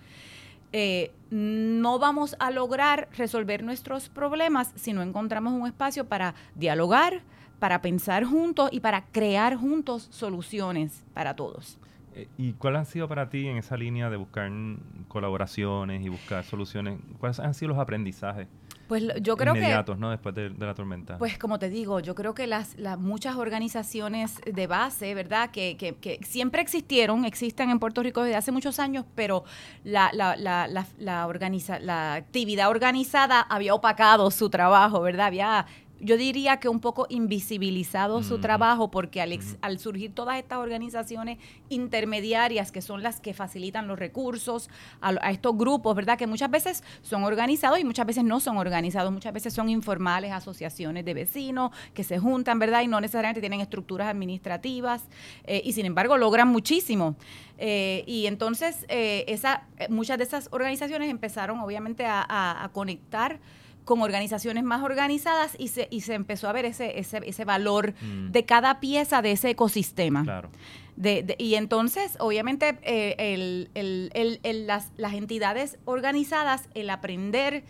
eh, 0.73 1.13
no 1.31 1.99
vamos 1.99 2.37
a 2.39 2.51
lograr 2.51 3.09
resolver 3.17 3.63
nuestros 3.63 4.09
problemas 4.09 4.73
si 4.75 4.93
no 4.93 5.03
encontramos 5.03 5.53
un 5.53 5.67
espacio 5.67 6.07
para 6.07 6.35
dialogar, 6.57 7.23
para 7.59 7.81
pensar 7.81 8.25
juntos 8.25 8.69
y 8.73 8.81
para 8.81 9.07
crear 9.07 9.57
juntos 9.57 10.09
soluciones 10.11 11.05
para 11.15 11.35
todos. 11.35 11.79
Eh, 12.19 12.29
¿Y 12.37 12.53
cuál 12.55 12.77
han 12.77 12.87
sido 12.87 13.09
para 13.09 13.31
ti 13.31 13.47
en 13.47 13.57
esa 13.57 13.77
línea 13.77 14.11
de 14.11 14.17
buscar 14.17 14.51
colaboraciones 15.07 16.05
y 16.05 16.09
buscar 16.09 16.45
soluciones? 16.45 16.99
¿Cuáles 17.19 17.39
han 17.39 17.55
sido 17.55 17.71
los 17.71 17.79
aprendizajes? 17.79 18.49
Pues 18.89 19.05
yo 19.21 19.37
creo 19.37 19.55
inmediatos, 19.55 19.99
¿no? 19.99 20.11
Después 20.11 20.35
de, 20.35 20.49
la 20.49 20.75
tormenta. 20.75 21.19
Pues 21.19 21.39
como 21.39 21.59
te 21.59 21.69
digo, 21.69 22.01
yo 22.01 22.15
creo 22.15 22.33
que 22.33 22.47
las, 22.47 22.75
las 22.79 22.99
muchas 22.99 23.37
organizaciones 23.37 24.41
de 24.51 24.67
base, 24.67 25.15
¿verdad? 25.15 25.51
Que, 25.51 25.77
que, 25.77 25.95
que, 25.97 26.19
siempre 26.25 26.63
existieron, 26.63 27.27
existen 27.27 27.69
en 27.69 27.79
Puerto 27.79 28.03
Rico 28.03 28.23
desde 28.23 28.37
hace 28.37 28.51
muchos 28.51 28.79
años, 28.79 29.05
pero 29.15 29.45
la, 29.85 30.11
la, 30.15 30.37
la, 30.37 30.87
la, 30.99 31.27
organiza, 31.27 31.79
la 31.81 32.15
actividad 32.15 32.71
organizada 32.71 33.43
había 33.43 33.75
opacado 33.75 34.31
su 34.31 34.49
trabajo, 34.49 35.03
¿verdad? 35.03 35.27
Había 35.27 35.67
yo 36.01 36.17
diría 36.17 36.59
que 36.59 36.69
un 36.69 36.81
poco 36.81 37.07
invisibilizado 37.09 38.23
su 38.23 38.39
trabajo 38.39 38.91
porque 38.91 39.21
al, 39.21 39.39
al, 39.61 39.79
surgir 39.79 40.15
todas 40.15 40.39
estas 40.39 40.59
organizaciones 40.59 41.39
intermediarias 41.69 42.71
que 42.71 42.83
son 42.83 43.03
las 43.03 43.21
que 43.21 43.35
facilitan 43.35 43.89
los 43.89 43.99
recursos 43.99 44.71
a, 45.01 45.31
estos 45.31 45.57
grupos, 45.57 45.97
¿verdad? 45.97 46.17
Que 46.17 46.27
muchas 46.27 46.51
veces 46.51 46.85
son 47.03 47.25
organizados 47.25 47.79
y 47.81 47.85
muchas 47.85 48.07
veces 48.07 48.25
no 48.25 48.41
son 48.41 48.59
organizados, 48.59 49.13
muchas 49.13 49.33
veces 49.33 49.53
son 49.53 49.69
informales, 49.69 50.33
asociaciones 50.33 51.05
de 51.05 51.15
vecinos 51.15 51.73
que 51.95 52.05
se 52.05 52.19
juntan, 52.19 52.59
¿verdad? 52.59 52.83
Y 52.83 52.89
no 52.89 53.01
necesariamente 53.01 53.41
tienen 53.41 53.61
estructuras 53.61 54.09
administrativas 54.09 55.09
eh, 55.45 55.63
y 55.65 55.73
sin 55.73 55.87
embargo 55.87 56.17
logran 56.17 56.49
muchísimo. 56.49 57.17
Eh, 57.59 58.05
y 58.07 58.27
entonces 58.27 58.87
eh, 58.89 59.25
esa, 59.27 59.67
muchas 59.89 60.19
de 60.19 60.25
esas 60.25 60.49
organizaciones 60.53 61.11
empezaron 61.11 61.59
obviamente 61.59 62.05
a 62.07 62.71
conectar 62.73 63.41
con 63.89 64.03
organizaciones 64.03 64.65
más 64.65 64.83
organizadas 64.83 65.57
y 65.59 65.69
se, 65.69 65.89
y 65.91 66.03
se 66.03 66.13
empezó 66.13 66.47
a 66.47 66.53
ver 66.53 66.67
ese, 66.67 66.99
ese, 66.99 67.23
ese 67.25 67.47
valor 67.47 67.95
mm. 68.03 68.33
de 68.33 68.45
cada 68.45 68.81
pieza 68.81 69.23
de 69.23 69.33
ese 69.33 69.49
ecosistema. 69.49 70.25
Claro. 70.25 70.51
De, 70.97 71.35
y 71.39 71.55
entonces, 71.55 72.19
obviamente, 72.21 72.79
eh, 72.83 73.15
el, 73.17 73.71
el, 73.73 74.41
el, 74.43 74.67
las, 74.67 74.93
las 74.99 75.15
entidades 75.15 75.79
organizadas, 75.87 76.69
el 76.75 76.91
aprender 76.91 77.65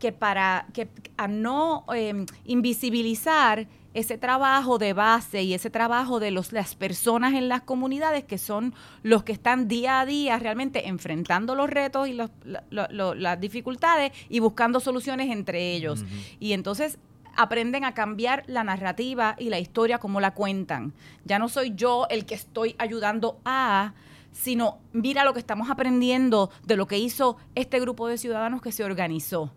que 0.00 0.10
para 0.10 0.66
que 0.74 0.88
a 1.16 1.28
no 1.28 1.84
em, 1.94 2.26
invisibilizar 2.44 3.68
ese 3.94 4.18
trabajo 4.18 4.78
de 4.78 4.92
base 4.92 5.42
y 5.42 5.54
ese 5.54 5.70
trabajo 5.70 6.20
de 6.20 6.30
los, 6.30 6.52
las 6.52 6.74
personas 6.74 7.34
en 7.34 7.48
las 7.48 7.62
comunidades 7.62 8.24
que 8.24 8.38
son 8.38 8.74
los 9.02 9.22
que 9.22 9.32
están 9.32 9.68
día 9.68 10.00
a 10.00 10.06
día 10.06 10.38
realmente 10.38 10.88
enfrentando 10.88 11.54
los 11.54 11.70
retos 11.70 12.08
y 12.08 12.12
los, 12.12 12.30
las 12.70 13.40
dificultades 13.40 14.12
y 14.28 14.40
buscando 14.40 14.80
soluciones 14.80 15.30
entre 15.30 15.74
ellos. 15.74 16.04
Y 16.40 16.52
entonces 16.52 16.98
aprenden 17.36 17.84
a 17.84 17.94
cambiar 17.94 18.44
la 18.46 18.64
narrativa 18.64 19.36
y 19.38 19.48
la 19.48 19.58
historia 19.58 19.98
como 19.98 20.20
la 20.20 20.34
cuentan. 20.34 20.92
Ya 21.24 21.38
no 21.38 21.48
soy 21.48 21.72
yo 21.74 22.06
el 22.10 22.26
que 22.26 22.34
estoy 22.34 22.74
ayudando 22.78 23.38
a 23.44 23.94
sino 24.32 24.78
mira 24.92 25.24
lo 25.24 25.32
que 25.32 25.38
estamos 25.38 25.70
aprendiendo 25.70 26.50
de 26.64 26.76
lo 26.76 26.86
que 26.86 26.98
hizo 26.98 27.36
este 27.54 27.78
grupo 27.78 28.08
de 28.08 28.18
ciudadanos 28.18 28.60
que 28.60 28.72
se 28.72 28.84
organizó. 28.84 29.52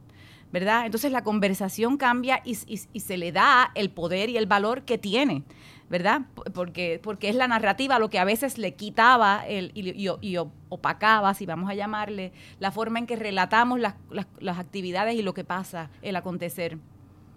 ¿Verdad? 0.52 0.86
Entonces 0.86 1.12
la 1.12 1.24
conversación 1.24 1.98
cambia 1.98 2.42
y, 2.46 2.56
se 2.56 3.18
le 3.18 3.32
da 3.32 3.72
el 3.76 3.90
poder 3.90 4.30
y 4.30 4.38
el 4.38 4.46
valor 4.46 4.84
que 4.84 4.98
tiene, 4.98 5.44
¿verdad? 5.90 6.22
Porque, 6.54 7.00
porque 7.02 7.30
es 7.30 7.36
la 7.36 7.48
narrativa 7.48 8.00
lo 8.00 8.10
que 8.10 8.20
a 8.20 8.26
veces 8.26 8.58
le 8.58 8.76
quitaba 8.76 9.46
el, 9.48 9.72
y, 9.76 10.38
opacaba, 10.70 11.34
si 11.34 11.46
vamos 11.46 11.70
a 11.70 11.74
llamarle, 11.74 12.32
la 12.60 12.72
forma 12.72 13.00
en 13.00 13.08
que 13.08 13.16
relatamos 13.16 13.80
las, 13.80 13.96
las, 14.40 14.60
actividades 14.60 15.16
y 15.16 15.22
lo 15.22 15.34
que 15.34 15.44
pasa, 15.44 15.90
el 16.02 16.16
acontecer. 16.16 16.78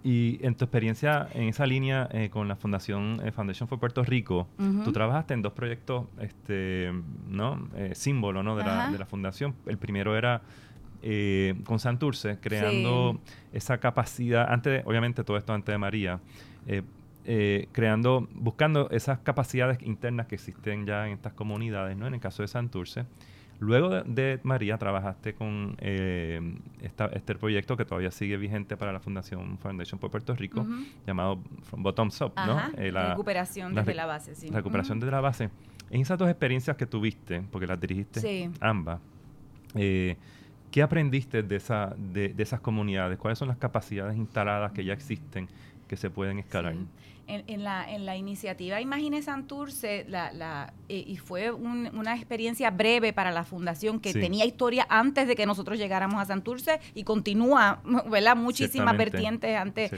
Y 0.03 0.39
en 0.41 0.55
tu 0.55 0.65
experiencia 0.65 1.27
en 1.33 1.43
esa 1.43 1.67
línea 1.67 2.09
eh, 2.11 2.31
con 2.31 2.47
la 2.47 2.55
Fundación 2.55 3.21
eh, 3.23 3.31
Foundation 3.31 3.69
for 3.69 3.79
Puerto 3.79 4.03
Rico, 4.03 4.47
tú 4.83 4.91
trabajaste 4.91 5.35
en 5.35 5.43
dos 5.43 5.53
proyectos, 5.53 6.07
este, 6.19 6.91
¿no? 7.27 7.69
Eh, 7.75 7.91
símbolo, 7.93 8.41
¿no? 8.41 8.55
De 8.55 8.63
la, 8.63 8.89
de 8.89 8.97
la 8.97 9.05
fundación. 9.05 9.53
El 9.67 9.77
primero 9.77 10.17
era 10.17 10.41
eh, 11.03 11.55
con 11.63 11.79
Santurce, 11.79 12.37
creando 12.39 13.19
esa 13.51 13.79
capacidad, 13.79 14.51
antes, 14.51 14.83
obviamente 14.85 15.23
todo 15.23 15.35
esto 15.37 15.51
antes 15.51 15.73
de 15.73 15.77
María, 15.79 16.19
eh, 16.67 16.83
eh, 17.25 17.67
creando, 17.71 18.27
buscando 18.35 18.87
esas 18.91 19.17
capacidades 19.19 19.81
internas 19.81 20.27
que 20.27 20.35
existen 20.35 20.85
ya 20.85 21.07
en 21.07 21.13
estas 21.13 21.33
comunidades, 21.33 21.97
¿no? 21.97 22.05
En 22.05 22.13
el 22.13 22.19
caso 22.19 22.43
de 22.43 22.47
Santurce. 22.47 23.05
Luego 23.59 23.89
de, 23.89 24.39
María 24.43 24.77
trabajaste 24.77 25.33
con 25.33 25.75
este 25.79 27.35
proyecto 27.35 27.77
que 27.77 27.85
todavía 27.85 28.09
sigue 28.09 28.37
vigente 28.37 28.75
para 28.75 28.91
la 28.91 28.99
Fundación 28.99 29.59
Foundation 29.59 29.99
por 29.99 30.09
Puerto 30.09 30.35
Rico, 30.35 30.65
llamado 31.05 31.39
From 31.63 31.83
Bottoms 31.83 32.21
Up, 32.21 32.33
¿no? 32.35 32.59
la 32.91 33.09
recuperación 33.09 33.75
desde 33.75 33.93
la 33.93 34.07
base, 34.07 34.33
sí. 34.33 34.49
recuperación 34.49 34.99
desde 34.99 35.11
la 35.11 35.21
base. 35.21 35.49
En 35.91 36.01
esas 36.01 36.17
dos 36.17 36.27
experiencias 36.27 36.75
que 36.75 36.87
tuviste, 36.87 37.43
porque 37.51 37.67
las 37.67 37.79
dirigiste 37.79 38.49
ambas, 38.59 38.99
¿Qué 40.71 40.81
aprendiste 40.81 41.43
de, 41.43 41.57
esa, 41.57 41.93
de, 41.97 42.33
esas 42.37 42.61
comunidades? 42.61 43.19
¿Cuáles 43.19 43.37
son 43.37 43.49
las 43.49 43.57
capacidades 43.57 44.17
instaladas 44.17 44.71
que 44.71 44.85
ya 44.85 44.93
existen 44.93 45.49
que 45.87 45.97
se 45.97 46.09
pueden 46.09 46.39
escalar? 46.39 46.75
En, 47.27 47.63
la, 47.63 47.89
en 47.89 48.05
la 48.05 48.17
iniciativa 48.17 48.81
Imagine 48.81 49.21
Santurce, 49.21 50.05
la, 50.09 50.33
la, 50.33 50.73
eh, 50.89 51.03
y 51.07 51.17
fue 51.17 51.51
una 51.51 52.15
experiencia 52.15 52.71
breve 52.71 53.13
para 53.13 53.31
la 53.31 53.45
fundación 53.45 54.01
que 54.01 54.13
tenía 54.13 54.43
historia 54.43 54.85
antes 54.89 55.27
de 55.27 55.35
que 55.35 55.45
nosotros 55.45 55.77
llegáramos 55.77 56.21
a 56.21 56.25
Santurce 56.25 56.79
y 56.93 57.03
continúa, 57.03 57.81
¿verdad? 58.09 58.35
Muchísimas 58.35 58.97
vertientes 58.97 59.57
antes. 59.57 59.91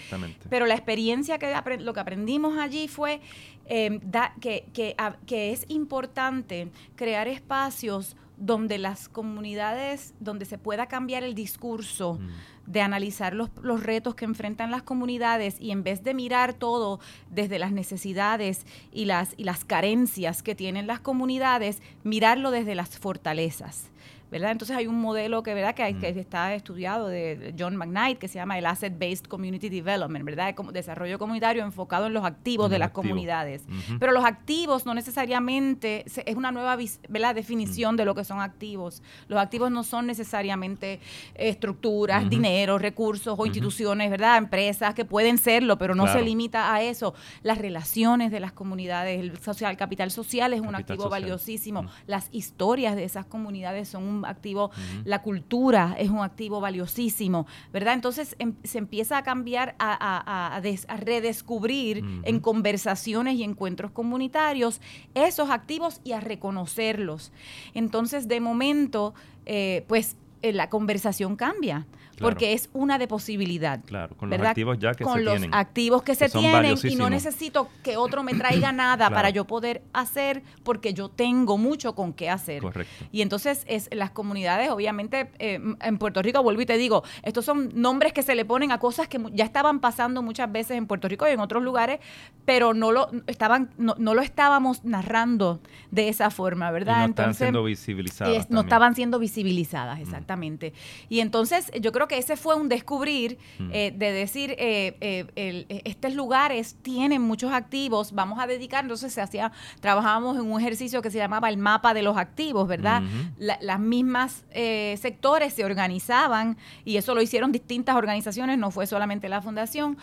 Pero 0.49 0.65
la 0.65 0.75
experiencia 0.75 1.39
que 1.39 1.53
lo 1.79 1.93
que 1.93 1.99
aprendimos 1.99 2.57
allí 2.57 2.87
fue 2.87 3.21
eh, 3.65 3.99
que, 4.41 4.65
que, 4.73 4.95
que 5.25 5.51
es 5.51 5.65
importante 5.69 6.69
crear 6.95 7.27
espacios 7.27 8.15
donde 8.37 8.77
las 8.77 9.09
comunidades, 9.09 10.13
donde 10.19 10.45
se 10.45 10.57
pueda 10.57 10.87
cambiar 10.87 11.23
el 11.23 11.35
discurso 11.35 12.15
mm. 12.15 12.71
de 12.71 12.81
analizar 12.81 13.33
los, 13.33 13.49
los, 13.61 13.83
retos 13.83 14.15
que 14.15 14.25
enfrentan 14.25 14.71
las 14.71 14.83
comunidades 14.83 15.59
y 15.59 15.71
en 15.71 15.83
vez 15.83 16.03
de 16.03 16.13
mirar 16.13 16.53
todo 16.53 16.99
desde 17.29 17.59
las 17.59 17.71
necesidades 17.71 18.65
y 18.91 19.05
las, 19.05 19.33
y 19.37 19.43
las 19.43 19.65
carencias 19.65 20.43
que 20.43 20.55
tienen 20.55 20.87
las 20.87 20.99
comunidades, 20.99 21.81
mirarlo 22.03 22.51
desde 22.51 22.75
las 22.75 22.97
fortalezas. 22.97 23.89
¿Verdad? 24.33 24.51
Entonces 24.51 24.75
hay 24.75 24.87
un 24.87 24.99
modelo 24.99 25.43
que, 25.43 25.53
¿verdad? 25.53 25.75
Que, 25.75 25.95
que 25.97 26.11
mm. 26.11 26.17
está 26.17 26.55
estudiado 26.55 27.07
de 27.07 27.53
John 27.57 27.75
McKnight 27.75 28.17
que 28.17 28.27
se 28.27 28.35
llama 28.35 28.57
el 28.57 28.65
Asset 28.65 28.97
Based 28.97 29.27
Community 29.27 29.69
Development, 29.69 30.25
¿verdad? 30.25 30.55
Como 30.55 30.71
desarrollo 30.71 31.19
comunitario 31.19 31.63
enfocado 31.63 32.07
en 32.07 32.13
los 32.13 32.25
activos 32.25 32.71
de 32.71 32.79
las 32.79 32.89
comunidades. 32.89 33.63
Pero 33.99 34.11
los 34.11 34.25
activos 34.25 34.85
no 34.85 34.93
necesariamente, 34.93 36.05
es 36.05 36.35
una 36.35 36.51
nueva 36.51 36.77
¿verdad? 37.09 37.35
definición 37.35 37.93
mm. 37.93 37.97
de 37.97 38.05
lo 38.05 38.15
que 38.15 38.23
son 38.23 38.41
activos. 38.41 39.03
Los 39.27 39.39
activos 39.39 39.69
no 39.69 39.83
son 39.83 40.07
necesariamente 40.07 40.99
estructuras, 41.35 42.27
dinero, 42.29 42.79
recursos 42.79 43.35
o 43.37 43.45
instituciones, 43.45 44.09
¿verdad? 44.09 44.37
Empresas 44.37 44.95
que 44.95 45.05
pueden 45.05 45.37
serlo, 45.37 45.77
pero 45.77 45.93
no 45.93 46.07
se 46.07 46.23
limita 46.23 46.73
a 46.73 46.81
eso. 46.81 47.13
Las 47.43 47.59
relaciones 47.59 48.31
de 48.31 48.39
las 48.39 48.51
comunidades, 48.51 49.19
el 49.19 49.37
social, 49.37 49.77
capital 49.77 50.09
social 50.09 50.53
es 50.53 50.61
un 50.61 50.73
activo 50.73 51.07
valiosísimo. 51.09 51.85
Las 52.07 52.29
historias 52.31 52.95
de 52.95 53.03
esas 53.03 53.25
comunidades 53.25 53.89
son 53.89 54.03
un 54.03 54.22
activo, 54.25 54.71
la 55.05 55.21
cultura 55.21 55.95
es 55.97 56.09
un 56.09 56.19
activo 56.19 56.61
valiosísimo, 56.61 57.47
¿verdad? 57.71 57.93
Entonces 57.93 58.35
em, 58.39 58.55
se 58.63 58.77
empieza 58.77 59.17
a 59.17 59.23
cambiar, 59.23 59.75
a, 59.79 60.61
redescubrir 60.99 62.03
en 62.23 62.39
conversaciones 62.39 63.35
y 63.35 63.43
encuentros 63.43 63.91
comunitarios 63.91 64.81
esos 65.13 65.49
activos 65.49 66.01
y 66.03 66.13
a 66.13 66.19
reconocerlos. 66.19 67.31
Entonces, 67.73 68.27
de 68.27 68.39
momento, 68.39 69.13
eh, 69.45 69.85
pues 69.87 70.17
eh, 70.41 70.53
la 70.53 70.69
conversación 70.69 71.35
cambia 71.35 71.85
porque 72.23 72.53
es 72.53 72.69
una 72.73 72.97
de 72.97 73.07
posibilidad. 73.07 73.79
Claro, 73.85 74.15
con 74.15 74.29
los 74.29 74.39
activos 74.39 74.79
ya 74.79 74.93
que 74.93 75.03
se 75.03 75.11
tienen. 75.11 75.25
Con 75.25 75.51
los 75.51 75.59
activos 75.59 76.03
que, 76.03 76.15
se 76.15 76.29
tienen 76.29 76.75
y 76.83 76.95
no 76.95 77.09
necesito 77.09 77.69
que 77.83 77.97
otro 77.97 78.23
me 78.23 78.33
traiga 78.33 78.71
nada 78.71 79.09
para 79.09 79.29
yo 79.29 79.45
poder 79.45 79.83
hacer 79.93 80.43
porque 80.63 80.93
yo 80.93 81.09
tengo 81.09 81.57
mucho 81.57 81.95
con 81.95 82.13
qué 82.13 82.29
hacer. 82.29 82.61
Correcto. 82.61 83.05
Y 83.11 83.21
entonces 83.21 83.65
es 83.67 83.89
las 83.91 84.11
comunidades, 84.11 84.69
obviamente, 84.69 85.31
eh, 85.39 85.59
en 85.81 85.97
Puerto 85.97 86.21
Rico, 86.21 86.41
vuelvo 86.41 86.61
y 86.61 86.65
te 86.65 86.77
digo, 86.77 87.03
estos 87.23 87.45
son 87.45 87.71
nombres 87.73 88.13
que 88.13 88.23
se 88.23 88.35
le 88.35 88.45
ponen 88.45 88.71
a 88.71 88.79
cosas 88.79 89.07
que 89.07 89.21
ya 89.33 89.45
estaban 89.45 89.79
pasando 89.79 90.21
muchas 90.21 90.51
veces 90.51 90.77
en 90.77 90.87
Puerto 90.87 91.07
Rico 91.07 91.27
y 91.27 91.31
en 91.31 91.39
otros 91.39 91.63
lugares, 91.63 91.99
pero 92.45 92.73
no 92.73 92.91
lo 92.91 93.09
estaban 93.27 93.69
no, 93.77 93.95
lo 94.13 94.21
estábamos 94.21 94.83
narrando 94.83 95.59
de 95.91 96.09
esa 96.09 96.29
forma, 96.29 96.71
¿verdad? 96.71 96.99
no 96.99 97.05
estaban 97.09 97.33
siendo 97.33 97.63
visibilizadas. 97.63 98.49
no 98.49 98.61
estaban 98.61 98.95
siendo 98.95 99.19
visibilizadas, 99.19 99.99
exactamente. 99.99 100.73
Y 101.09 101.19
entonces 101.19 101.71
yo 101.79 101.91
creo 101.91 102.07
que 102.07 102.12
ese 102.17 102.37
fue 102.37 102.55
un 102.55 102.69
descubrir 102.69 103.37
mm. 103.59 103.69
eh, 103.71 103.93
de 103.95 104.11
decir, 104.11 104.55
eh, 104.57 104.95
eh, 105.01 105.81
estos 105.85 106.13
lugares 106.13 106.75
tienen 106.81 107.21
muchos 107.21 107.51
activos, 107.51 108.13
vamos 108.13 108.39
a 108.39 108.47
dedicar, 108.47 108.83
entonces 108.83 109.13
se 109.13 109.21
hacía, 109.21 109.51
trabajábamos 109.79 110.37
en 110.37 110.51
un 110.51 110.59
ejercicio 110.59 111.01
que 111.01 111.11
se 111.11 111.17
llamaba 111.17 111.49
el 111.49 111.57
mapa 111.57 111.93
de 111.93 112.01
los 112.01 112.17
activos, 112.17 112.67
¿verdad? 112.67 113.03
las 113.37 113.79
mismas 113.79 114.45
sectores 114.51 115.53
se 115.53 115.65
organizaban 115.65 116.57
y 116.85 116.97
eso 116.97 117.15
lo 117.15 117.21
hicieron 117.21 117.51
distintas 117.51 117.95
organizaciones, 117.95 118.57
no 118.57 118.71
fue 118.71 118.87
solamente 118.87 119.29
la 119.29 119.41
fundación. 119.41 119.97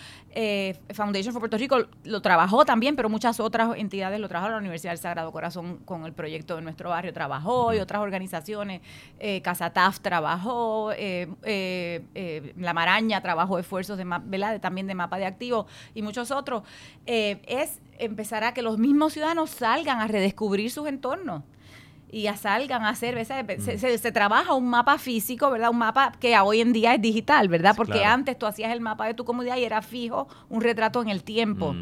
Foundation 0.95 1.33
for 1.33 1.41
Puerto 1.41 1.57
Rico 1.57 1.79
lo 2.05 2.23
trabajó 2.23 2.65
también, 2.65 2.97
pero 2.97 3.09
muchas 3.09 3.41
otras 3.41 3.77
entidades 3.77 4.21
lo 4.21 4.29
trabajaron, 4.29 4.57
la 4.57 4.61
Universidad 4.61 4.93
del 4.93 5.01
Sagrado 5.01 5.33
Corazón 5.33 5.79
con 5.85 6.05
el 6.05 6.13
proyecto 6.13 6.57
de 6.57 6.63
nuestro 6.63 6.91
barrio 6.91 7.13
trabajó 7.13 7.75
y 7.75 7.79
otras 7.79 8.03
organizaciones, 8.03 8.81
Casataf 9.43 10.01
trabajó, 10.01 10.93
eh, 10.93 11.29
eh, 11.43 11.90
La 12.57 12.73
Maraña 12.73 13.21
trabajó 13.21 13.59
esfuerzos 13.59 13.99
de, 13.99 14.05
¿verdad? 14.05 14.61
también 14.61 14.87
de 14.87 14.95
mapa 14.95 15.19
de 15.19 15.27
activos 15.27 15.67
y 15.95 16.03
muchos 16.03 16.31
otros, 16.31 16.63
eh, 17.07 17.43
es 17.47 17.81
empezar 17.99 18.45
a 18.45 18.55
que 18.55 18.63
los 18.63 18.79
mismos 18.79 19.13
ciudadanos 19.13 19.51
salgan 19.51 20.01
a 20.01 20.07
redescubrir 20.07 20.71
sus 20.71 20.87
entornos 20.89 21.43
y 22.13 22.27
a 22.27 22.37
salgan 22.37 22.83
a 22.83 22.91
hacer, 22.91 23.25
se, 23.25 23.99
se, 23.99 24.13
trabaja 24.13 24.55
un 24.55 24.69
mapa 24.69 24.99
físico, 24.99 25.51
¿verdad? 25.51 25.71
Un 25.71 25.79
mapa 25.79 26.13
que 26.19 26.37
hoy 26.39 26.61
en 26.61 26.73
día 26.73 26.95
es 26.95 27.01
digital, 27.01 27.49
¿verdad? 27.49 27.75
Porque 27.77 28.05
antes 28.05 28.37
tú 28.39 28.47
hacías 28.47 28.73
el 28.73 28.81
mapa 28.81 29.07
de 29.07 29.15
tu 29.15 29.25
comunidad 29.25 29.57
y 29.59 29.65
era 29.65 29.81
fijo, 29.81 30.27
un 30.49 30.61
retrato 30.61 31.03
en 31.03 31.09
el 31.09 31.23
tiempo. 31.23 31.75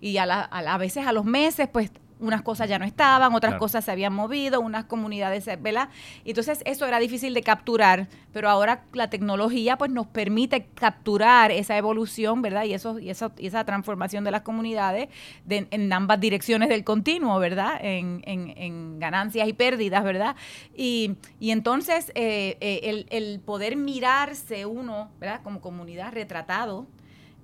Y 0.00 0.18
a, 0.18 0.26
la, 0.26 0.42
a, 0.42 0.58
a 0.58 0.78
veces 0.78 1.06
a 1.06 1.12
los 1.12 1.24
meses, 1.24 1.68
pues 1.72 1.90
unas 2.20 2.42
cosas 2.42 2.68
ya 2.68 2.78
no 2.78 2.84
estaban, 2.84 3.34
otras 3.34 3.56
cosas 3.56 3.84
se 3.84 3.90
habían 3.90 4.12
movido, 4.12 4.60
unas 4.60 4.84
comunidades, 4.84 5.46
¿verdad? 5.60 5.88
Entonces 6.24 6.62
eso 6.64 6.86
era 6.86 6.98
difícil 6.98 7.34
de 7.34 7.42
capturar, 7.42 8.08
pero 8.32 8.48
ahora 8.48 8.84
la 8.92 9.10
tecnología 9.10 9.76
pues 9.78 9.90
nos 9.90 10.06
permite 10.06 10.66
capturar 10.74 11.50
esa 11.50 11.76
evolución, 11.76 12.42
¿verdad? 12.42 12.64
Y 12.64 12.74
eso 12.74 12.98
y 12.98 13.10
eso, 13.10 13.32
y 13.38 13.46
esa 13.46 13.64
transformación 13.64 14.24
de 14.24 14.30
las 14.30 14.42
comunidades 14.42 15.08
en 15.48 15.92
ambas 15.92 16.20
direcciones 16.20 16.68
del 16.68 16.84
continuo, 16.84 17.38
¿verdad? 17.38 17.78
En, 17.82 18.22
en, 18.24 18.98
ganancias 19.00 19.48
y 19.48 19.52
pérdidas, 19.54 20.04
¿verdad? 20.04 20.36
Y, 20.76 21.16
y 21.38 21.50
entonces 21.52 22.12
eh, 22.14 22.58
eh, 22.60 22.80
el, 22.84 23.06
el 23.10 23.40
poder 23.40 23.76
mirarse 23.76 24.66
uno, 24.66 25.10
¿verdad? 25.18 25.40
Como 25.42 25.60
comunidad 25.60 26.12
retratado 26.12 26.86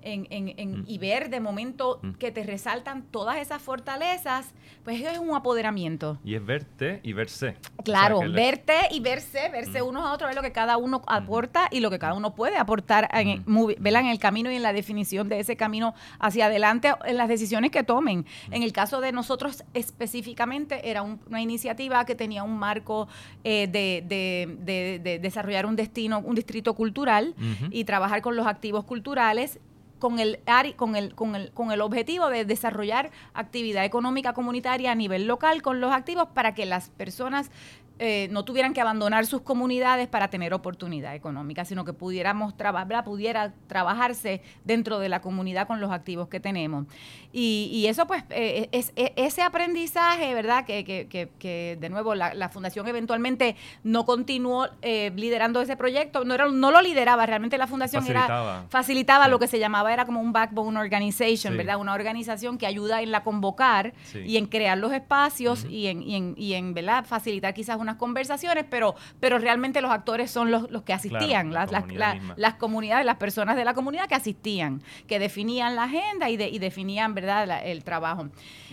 en, 0.01 0.27
en, 0.29 0.81
mm. 0.81 0.83
y 0.87 0.97
ver 0.97 1.29
de 1.29 1.39
momento 1.39 1.99
mm. 2.01 2.11
que 2.13 2.31
te 2.31 2.43
resaltan 2.43 3.03
todas 3.03 3.37
esas 3.37 3.61
fortalezas, 3.61 4.53
pues 4.83 5.01
es 5.01 5.17
un 5.17 5.35
apoderamiento. 5.35 6.19
Y 6.23 6.35
es 6.35 6.45
verte 6.45 6.99
y 7.03 7.13
verse. 7.13 7.55
Claro, 7.83 8.19
verte 8.31 8.73
y 8.91 8.99
verse, 8.99 9.49
verse 9.49 9.81
mm. 9.81 9.87
unos 9.87 10.05
a 10.05 10.13
otros, 10.13 10.29
ver 10.29 10.35
lo 10.35 10.41
que 10.41 10.51
cada 10.51 10.77
uno 10.77 11.01
aporta 11.07 11.67
y 11.71 11.79
lo 11.79 11.89
que 11.89 11.99
cada 11.99 12.13
uno 12.13 12.35
puede 12.35 12.57
aportar 12.57 13.09
en, 13.13 13.43
en 13.47 14.05
el 14.05 14.19
camino 14.19 14.51
y 14.51 14.55
en 14.55 14.63
la 14.63 14.73
definición 14.73 15.29
de 15.29 15.39
ese 15.39 15.55
camino 15.55 15.93
hacia 16.19 16.47
adelante, 16.47 16.93
en 17.05 17.17
las 17.17 17.27
decisiones 17.27 17.71
que 17.71 17.83
tomen. 17.83 18.25
En 18.51 18.63
el 18.63 18.73
caso 18.73 19.01
de 19.01 19.11
nosotros 19.11 19.63
específicamente, 19.73 20.89
era 20.89 21.01
una 21.01 21.41
iniciativa 21.41 22.05
que 22.05 22.15
tenía 22.15 22.43
un 22.43 22.57
marco 22.57 23.07
eh, 23.43 23.67
de, 23.67 24.03
de, 24.07 24.99
de, 25.03 25.19
desarrollar 25.19 25.65
un 25.65 25.75
destino, 25.75 26.19
un 26.19 26.35
distrito 26.35 26.73
cultural 26.73 27.35
y 27.71 27.83
trabajar 27.83 28.21
con 28.21 28.35
los 28.35 28.47
activos 28.47 28.85
culturales 28.85 29.59
con 29.99 30.19
el, 30.19 30.39
con 30.75 30.95
el, 30.95 31.15
con 31.15 31.35
el, 31.35 31.51
con 31.51 31.71
el 31.71 31.81
objetivo 31.81 32.29
de 32.29 32.45
desarrollar 32.45 33.11
actividad 33.33 33.85
económica 33.85 34.33
comunitaria 34.33 34.91
a 34.91 34.95
nivel 34.95 35.27
local 35.27 35.61
con 35.61 35.81
los 35.81 35.91
activos 35.91 36.27
para 36.33 36.53
que 36.53 36.65
las 36.65 36.89
personas 36.89 37.51
eh, 37.99 38.27
no 38.31 38.45
tuvieran 38.45 38.73
que 38.73 38.81
abandonar 38.81 39.25
sus 39.25 39.41
comunidades 39.41 40.07
para 40.07 40.29
tener 40.29 40.53
oportunidad 40.53 41.15
económica, 41.15 41.65
sino 41.65 41.83
que 41.83 41.93
pudiéramos 41.93 42.55
trabajar, 42.55 43.03
pudiera 43.03 43.53
trabajarse 43.67 44.41
dentro 44.63 44.99
de 44.99 45.09
la 45.09 45.21
comunidad 45.21 45.67
con 45.67 45.81
los 45.81 45.91
activos 45.91 46.27
que 46.27 46.39
tenemos. 46.39 46.85
Y, 47.33 47.69
y 47.73 47.87
eso, 47.87 48.07
pues, 48.07 48.23
eh, 48.29 48.69
es, 48.71 48.93
ese 48.95 49.41
aprendizaje, 49.41 50.33
¿verdad? 50.33 50.65
Que, 50.65 50.83
que, 50.83 51.07
que, 51.07 51.77
de 51.79 51.89
nuevo, 51.89 52.15
la, 52.15 52.33
la, 52.33 52.49
fundación 52.49 52.87
eventualmente 52.87 53.55
no 53.83 54.05
continuó 54.05 54.67
eh, 54.81 55.11
liderando 55.15 55.61
ese 55.61 55.75
proyecto, 55.75 56.23
no, 56.23 56.33
era, 56.33 56.47
no 56.47 56.71
lo 56.71 56.81
lideraba, 56.81 57.25
realmente 57.25 57.57
la 57.57 57.67
fundación 57.67 58.03
facilitaba, 58.03 58.59
era, 58.59 58.69
facilitaba 58.69 59.27
lo 59.27 59.39
que 59.39 59.47
se 59.47 59.59
llamaba, 59.59 59.91
era 59.91 60.05
como 60.05 60.21
un 60.21 60.31
backbone 60.33 60.79
organization, 60.79 61.57
¿verdad? 61.57 61.77
Una 61.77 61.93
organización 61.93 62.57
que 62.57 62.65
ayuda 62.65 63.01
en 63.01 63.11
la 63.11 63.23
convocar 63.23 63.93
y 64.13 64.37
en 64.37 64.45
crear 64.45 64.77
los 64.77 64.93
espacios 64.93 65.65
y, 65.69 65.87
en, 65.87 66.01
y, 66.01 66.15
en, 66.15 66.33
y 66.37 66.53
en, 66.53 66.73
¿verdad? 66.73 67.05
Facilitar 67.05 67.53
quizás 67.53 67.77
una 67.77 67.86
unas 67.87 67.97
conversaciones, 67.97 68.65
pero, 68.69 68.95
pero 69.19 69.39
realmente 69.39 69.81
los 69.81 69.91
actores 69.91 70.29
son 70.29 70.51
los, 70.51 70.69
los 70.69 70.83
que 70.83 70.93
asistían, 70.93 71.53
las, 71.53 71.71
las, 71.71 72.53
comunidades, 72.55 73.05
las 73.05 73.15
personas 73.15 73.55
de 73.55 73.63
la 73.63 73.73
comunidad 73.73 74.07
que 74.07 74.15
asistían, 74.15 74.81
que 75.07 75.19
definían 75.19 75.75
la 75.75 75.83
agenda 75.83 76.29
y, 76.29 76.37
de, 76.37 76.49
y 76.49 76.59
definían 76.59 77.13
¿verdad? 77.13 77.65
el 77.65 77.83
trabajo. 77.83 78.27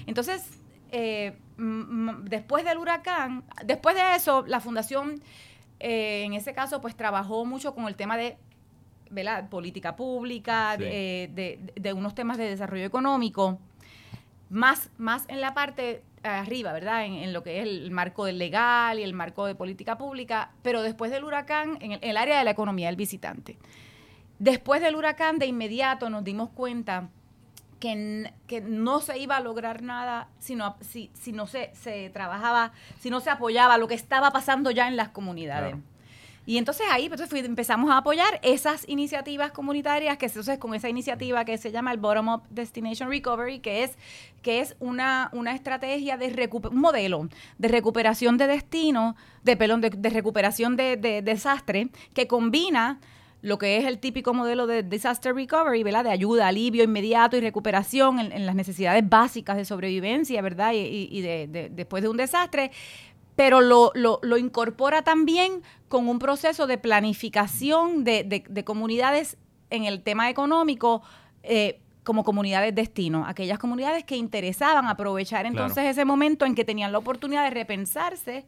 Entonces, 0.06 0.50
eh, 0.90 1.36
después 1.56 2.64
del 2.64 2.78
huracán, 2.78 3.44
después 3.64 3.94
de 3.94 4.16
eso, 4.16 4.44
la 4.46 4.60
fundación, 4.60 5.22
eh, 5.80 6.24
en 6.24 6.34
ese 6.34 6.52
caso, 6.54 6.80
pues 6.80 6.96
trabajó 6.96 7.44
mucho 7.44 7.74
con 7.74 7.86
el 7.86 7.94
tema 7.94 8.16
de 8.16 8.36
¿verdad? 9.10 9.48
política 9.48 9.94
pública, 9.96 10.76
de, 10.76 11.30
de, 11.32 11.72
de, 11.74 11.92
unos 11.92 12.14
temas 12.14 12.36
de 12.36 12.48
desarrollo 12.48 12.84
económico, 12.84 13.58
más, 14.50 14.90
más 14.98 15.24
en 15.28 15.40
la 15.40 15.54
parte 15.54 16.02
arriba, 16.24 16.72
¿verdad? 16.72 17.04
En, 17.04 17.32
lo 17.32 17.42
que 17.42 17.60
es 17.60 17.66
el 17.66 17.90
marco 17.90 18.24
del 18.24 18.38
legal 18.38 18.98
y 18.98 19.02
el 19.02 19.12
marco 19.12 19.46
de 19.46 19.54
política 19.54 19.98
pública, 19.98 20.50
pero 20.62 20.82
después 20.82 21.10
del 21.10 21.24
huracán, 21.24 21.78
en 21.80 21.98
el, 22.00 22.16
área 22.16 22.38
de 22.38 22.44
la 22.44 22.50
economía 22.50 22.88
del 22.88 22.96
visitante. 22.96 23.58
Después 24.38 24.80
del 24.80 24.96
huracán, 24.96 25.38
de 25.38 25.46
inmediato 25.46 26.10
nos 26.10 26.24
dimos 26.24 26.50
cuenta 26.50 27.08
que, 27.78 28.32
que, 28.46 28.60
no 28.60 29.00
se 29.00 29.18
iba 29.18 29.36
a 29.36 29.40
lograr 29.40 29.82
nada 29.82 30.28
si 30.38 30.54
no, 30.54 30.76
si, 30.80 31.10
si 31.14 31.32
no 31.32 31.46
se, 31.46 31.70
se, 31.74 32.10
trabajaba, 32.10 32.72
si 32.98 33.10
no 33.10 33.20
se 33.20 33.30
apoyaba 33.30 33.78
lo 33.78 33.88
que 33.88 33.94
estaba 33.94 34.30
pasando 34.30 34.70
ya 34.70 34.88
en 34.88 34.96
las 34.96 35.10
comunidades. 35.10 35.76
Y 36.46 36.58
entonces 36.58 36.86
ahí 36.90 37.08
pues, 37.08 37.20
empezamos 37.32 37.90
a 37.90 37.98
apoyar 37.98 38.38
esas 38.42 38.86
iniciativas 38.88 39.52
comunitarias, 39.52 40.18
que 40.18 40.26
entonces 40.26 40.58
con 40.58 40.74
esa 40.74 40.88
iniciativa 40.88 41.44
que 41.44 41.56
se 41.56 41.72
llama 41.72 41.92
el 41.92 41.98
Bottom 41.98 42.28
Up 42.28 42.42
Destination 42.50 43.08
Recovery, 43.08 43.60
que 43.60 43.84
es, 43.84 43.96
que 44.42 44.60
es 44.60 44.76
una, 44.78 45.30
una 45.32 45.54
estrategia 45.54 46.16
de 46.16 46.50
un 46.70 46.80
modelo 46.80 47.28
de 47.58 47.68
recuperación 47.68 48.36
de 48.36 48.46
destino, 48.46 49.16
de 49.42 49.56
pelón, 49.56 49.80
de, 49.80 50.10
recuperación 50.10 50.76
de, 50.76 51.22
desastre, 51.22 51.88
que 52.12 52.26
combina 52.26 53.00
lo 53.40 53.58
que 53.58 53.76
es 53.76 53.84
el 53.84 53.98
típico 53.98 54.32
modelo 54.32 54.66
de 54.66 54.82
disaster 54.82 55.34
recovery, 55.34 55.82
¿verdad? 55.82 56.04
De 56.04 56.10
ayuda, 56.10 56.48
alivio 56.48 56.82
inmediato 56.82 57.36
y 57.36 57.40
recuperación 57.40 58.18
en, 58.18 58.46
las 58.46 58.54
necesidades 58.54 59.06
básicas 59.06 59.58
de 59.58 59.66
sobrevivencia, 59.66 60.40
¿verdad? 60.40 60.72
Y, 60.74 61.20
de, 61.20 61.68
después 61.70 62.02
de 62.02 62.08
un 62.08 62.16
desastre, 62.16 62.70
pero 63.36 63.60
lo, 63.60 63.90
lo, 63.94 64.20
lo, 64.22 64.36
incorpora 64.36 65.02
también 65.02 65.62
con 65.88 66.08
un 66.08 66.18
proceso 66.18 66.66
de 66.66 66.78
planificación 66.78 68.04
de, 68.04 68.24
de, 68.48 68.64
comunidades 68.64 69.36
en 69.70 69.84
el 69.84 70.02
tema 70.02 70.30
económico. 70.30 71.02
Eh, 71.42 71.80
como 72.04 72.22
comunidades 72.22 72.74
destino, 72.74 73.24
aquellas 73.26 73.58
comunidades 73.58 74.04
que 74.04 74.14
interesaban 74.14 74.88
aprovechar 74.88 75.46
entonces 75.46 75.84
ese 75.86 76.04
momento 76.04 76.44
en 76.44 76.54
que 76.54 76.62
tenían 76.62 76.92
la 76.92 76.98
oportunidad 76.98 77.44
de 77.44 77.50
repensarse 77.50 78.44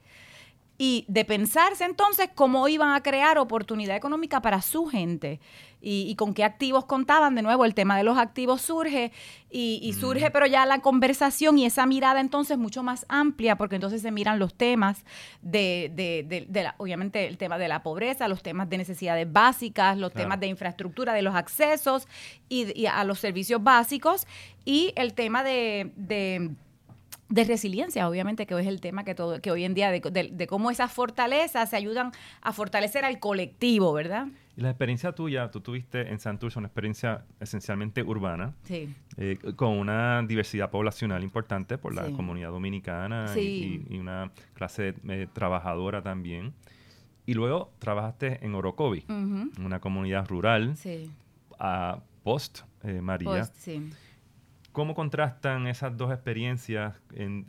y 0.79 1.05
de 1.09 1.25
pensarse 1.25 1.85
entonces 1.85 2.29
cómo 2.35 2.69
iban 2.69 2.95
a 2.95 3.03
crear 3.03 3.39
oportunidad 3.39 3.97
económica 3.97 4.43
para 4.43 4.61
su 4.61 4.87
gente 4.87 5.41
y, 5.89 6.17
con 6.17 6.35
qué 6.35 6.43
activos 6.43 6.85
contaban. 6.87 7.37
De 7.37 7.43
nuevo, 7.43 7.65
el 7.65 7.75
tema 7.75 7.97
de 7.97 8.03
los 8.03 8.19
activos 8.19 8.61
surge 8.61 9.12
y, 9.51 9.93
surge, 9.93 10.33
pero 10.33 10.47
ya 10.47 10.67
la 10.67 10.81
conversación 10.81 11.59
y 11.59 11.65
esa 11.65 11.87
mirada 11.87 12.21
entonces 12.21 12.59
mucho 12.59 12.83
más 12.83 13.07
amplia, 13.09 13.57
porque 13.57 13.77
entonces 13.77 14.03
se 14.03 14.11
miran 14.11 14.41
los 14.41 14.55
temas 14.55 15.05
de, 15.43 15.93
de, 15.95 16.47
de, 16.49 16.62
la, 16.62 16.75
obviamente, 16.79 17.29
el 17.29 17.39
tema 17.39 17.57
de 17.57 17.69
la 17.69 17.85
pobreza, 17.85 18.27
los 18.27 18.43
temas 18.43 18.69
de 18.69 18.79
necesidades 18.79 19.33
básicas, 19.33 19.97
los 19.97 20.12
temas 20.12 20.41
de 20.41 20.49
infraestructura, 20.49 21.12
de 21.12 21.23
los 21.23 21.37
accesos 21.37 22.09
y, 22.49 22.87
a 22.87 23.05
los 23.05 23.21
servicios 23.21 23.62
básicos 23.62 24.27
y 24.65 24.93
el 24.97 25.15
tema 25.15 25.45
de 25.45 26.57
de 27.29 27.45
resiliencia, 27.45 28.09
obviamente, 28.09 28.47
que 28.47 28.59
es 28.59 28.67
el 28.67 28.81
tema 28.81 29.05
que, 29.05 29.15
todo, 29.15 29.41
que 29.41 29.51
hoy 29.51 29.65
en 29.65 29.75
día, 29.75 29.91
de, 29.91 30.47
cómo 30.47 30.71
esas 30.71 30.93
fortalezas 30.93 31.71
se 31.71 31.77
ayudan 31.77 32.12
a 32.41 32.53
fortalecer 32.53 33.05
al 33.05 33.19
colectivo, 33.19 33.93
¿verdad? 33.93 34.29
Y 34.57 34.61
la 34.61 34.71
experiencia 34.71 35.12
tuya, 35.12 35.51
tú 35.51 35.61
tuviste 35.61 36.11
en 36.11 36.21
Santurce 36.21 36.59
una 36.59 36.69
experiencia 36.69 37.25
esencialmente 37.41 38.03
urbana, 38.03 38.55
sí. 38.62 38.89
Eh, 39.17 39.39
con 39.57 39.71
una 39.71 40.23
diversidad 40.23 40.71
poblacional 40.71 41.23
importante 41.23 41.79
por 41.79 41.95
la 41.95 42.11
comunidad 42.12 42.51
dominicana 42.51 43.27
y, 43.37 43.85
una 43.99 44.31
clase 44.55 44.95
eh, 45.09 45.27
trabajadora 45.33 46.03
también. 46.03 46.55
Y 47.27 47.35
luego 47.35 47.73
trabajaste 47.81 48.39
en 48.45 48.55
Orocovi, 48.55 49.05
una 49.09 49.81
comunidad 49.81 50.29
rural, 50.29 50.77
a 51.59 52.01
post 52.23 52.61
eh, 52.85 53.01
María. 53.01 53.41
Post, 53.41 53.57
sí. 53.57 53.91
¿Cómo 54.77 54.95
contrastan 54.95 55.67
esas 55.69 55.97
dos 55.97 56.12
experiencias 56.12 56.93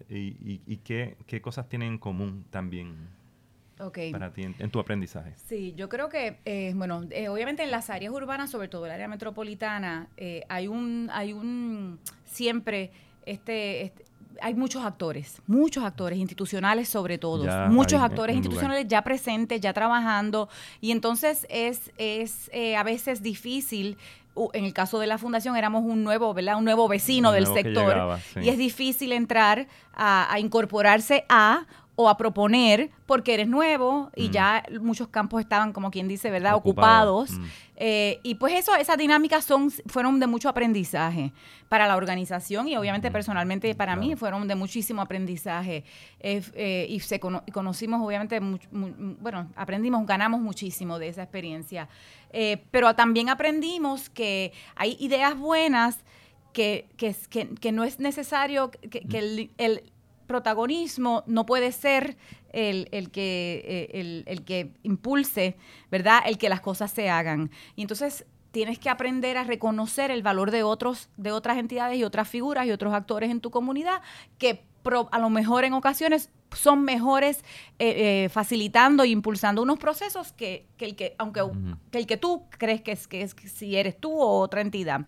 y, 0.09 0.77
qué, 0.77 1.41
cosas 1.41 1.67
tienen 1.67 1.89
en 1.89 1.97
común 1.97 2.45
también 2.51 2.95
para 4.13 4.31
ti 4.31 4.43
en, 4.43 4.71
tu 4.71 4.79
aprendizaje? 4.79 5.33
Sí, 5.35 5.73
yo 5.75 5.89
creo 5.89 6.07
que, 6.07 6.39
eh, 6.45 6.71
bueno, 6.73 7.03
eh, 7.09 7.27
obviamente 7.27 7.63
en 7.63 7.71
las 7.71 7.89
áreas 7.89 8.13
urbanas, 8.13 8.49
sobre 8.49 8.69
todo 8.69 8.85
el 8.85 8.93
área 8.93 9.09
metropolitana, 9.09 10.07
eh, 10.15 10.45
hay 10.47 10.69
un, 10.69 11.09
hay 11.11 11.33
un, 11.33 11.99
siempre, 12.23 12.91
este, 13.25 13.83
este 13.83 14.05
hay 14.39 14.53
muchos 14.53 14.85
actores, 14.85 15.41
muchos 15.47 15.83
actores 15.83 16.19
institucionales 16.19 16.87
sobre 16.87 17.17
todo, 17.17 17.45
muchos 17.67 17.99
actores 17.99 18.37
institucionales 18.37 18.87
ya 18.87 19.03
presentes, 19.03 19.59
ya 19.59 19.73
trabajando, 19.73 20.47
y 20.79 20.91
entonces 20.91 21.45
es, 21.49 21.91
es 21.97 22.49
a 22.77 22.83
veces 22.83 23.21
difícil 23.21 23.97
en 24.53 24.65
el 24.65 24.73
caso 24.73 24.99
de 24.99 25.07
la 25.07 25.17
fundación 25.17 25.55
éramos 25.55 25.83
un 25.83 26.03
nuevo, 26.03 26.33
¿verdad? 26.33 26.57
Un 26.57 26.65
nuevo 26.65 26.87
vecino 26.87 27.31
del 27.31 27.47
sector 27.47 28.19
y 28.41 28.49
es 28.49 28.57
difícil 28.57 29.11
entrar 29.11 29.67
a, 29.93 30.37
incorporarse 30.39 31.25
a 31.29 31.65
o 31.99 32.09
a 32.09 32.15
proponer 32.15 32.91
porque 33.07 33.33
eres 33.33 33.47
nuevo 33.47 34.11
y 34.15 34.29
mm. 34.29 34.31
ya 34.31 34.63
muchos 34.81 35.07
campos 35.07 35.41
estaban, 35.41 35.73
como 35.73 35.89
quien 35.89 36.07
dice, 36.07 36.29
¿verdad?, 36.29 36.53
ocupados. 36.53 37.31
Mm. 37.31 37.45
Eh, 37.75 38.19
y 38.21 38.35
pues 38.35 38.53
eso, 38.53 38.75
esas 38.75 38.99
dinámicas 38.99 39.43
son, 39.43 39.71
fueron 39.71 40.19
de 40.19 40.27
mucho 40.27 40.47
aprendizaje 40.47 41.33
para 41.69 41.87
la 41.87 41.95
organización 41.95 42.67
y 42.67 42.77
obviamente 42.77 43.09
mm. 43.09 43.13
personalmente 43.13 43.73
para 43.73 43.95
mí 43.95 44.15
fueron 44.15 44.47
de 44.47 44.53
muchísimo 44.53 45.01
aprendizaje. 45.01 45.85
Eh, 46.19 46.85
y 46.87 46.99
se 46.99 47.19
conocimos, 47.19 47.99
obviamente, 48.05 48.39
bueno, 48.71 49.49
aprendimos, 49.55 50.05
ganamos 50.05 50.39
muchísimo 50.39 50.99
de 50.99 51.07
esa 51.07 51.23
experiencia. 51.23 51.89
Eh, 52.31 52.63
pero 52.69 52.93
también 52.93 53.29
aprendimos 53.29 54.11
que 54.11 54.53
hay 54.75 54.97
ideas 54.99 55.35
buenas 55.35 55.97
que, 56.53 56.89
que, 56.95 57.15
que, 57.59 57.71
no 57.71 57.83
es 57.83 57.99
necesario 57.99 58.69
que, 58.69 59.03
el, 59.17 59.51
el 59.57 59.91
protagonismo 60.27 61.23
no 61.25 61.45
puede 61.45 61.71
ser 61.71 62.17
el, 62.53 62.87
el 62.91 63.09
que, 63.09 63.89
eh, 63.93 64.23
el, 64.25 64.43
que 64.43 64.73
impulse, 64.83 65.57
¿verdad? 65.89 66.21
El 66.25 66.37
que 66.37 66.49
las 66.49 66.61
cosas 66.61 66.91
se 66.91 67.09
hagan. 67.09 67.51
Y 67.75 67.81
entonces 67.81 68.25
tienes 68.51 68.79
que 68.79 68.89
aprender 68.89 69.37
a 69.37 69.43
reconocer 69.43 70.11
el 70.11 70.23
valor 70.23 70.51
de 70.51 70.63
otros, 70.63 71.09
de 71.17 71.31
otras 71.31 71.57
entidades 71.57 71.97
y 71.97 72.03
otras 72.03 72.27
figuras 72.27 72.65
y 72.65 72.71
otros 72.71 72.93
actores 72.93 73.31
en 73.31 73.41
tu 73.41 73.51
comunidad 73.51 74.01
que 74.37 74.63
a 75.11 75.19
lo 75.19 75.29
mejor 75.29 75.65
en 75.65 75.73
ocasiones 75.73 76.29
son 76.55 76.83
mejores 76.83 77.43
eh, 77.79 78.23
eh, 78.25 78.29
facilitando 78.29 79.03
e 79.03 79.07
impulsando 79.07 79.61
unos 79.61 79.79
procesos 79.79 80.33
que, 80.33 80.65
que 80.77 80.85
el 80.85 80.95
que, 80.95 81.15
aunque 81.17 81.41
que 81.91 81.97
el 81.99 82.07
que 82.07 82.17
tú 82.17 82.43
crees 82.49 82.81
que 82.81 82.91
es 82.91 83.07
que 83.07 83.21
es 83.21 83.35
si 83.53 83.75
eres 83.75 83.99
tú 83.99 84.11
o 84.19 84.39
otra 84.39 84.61
entidad. 84.61 85.05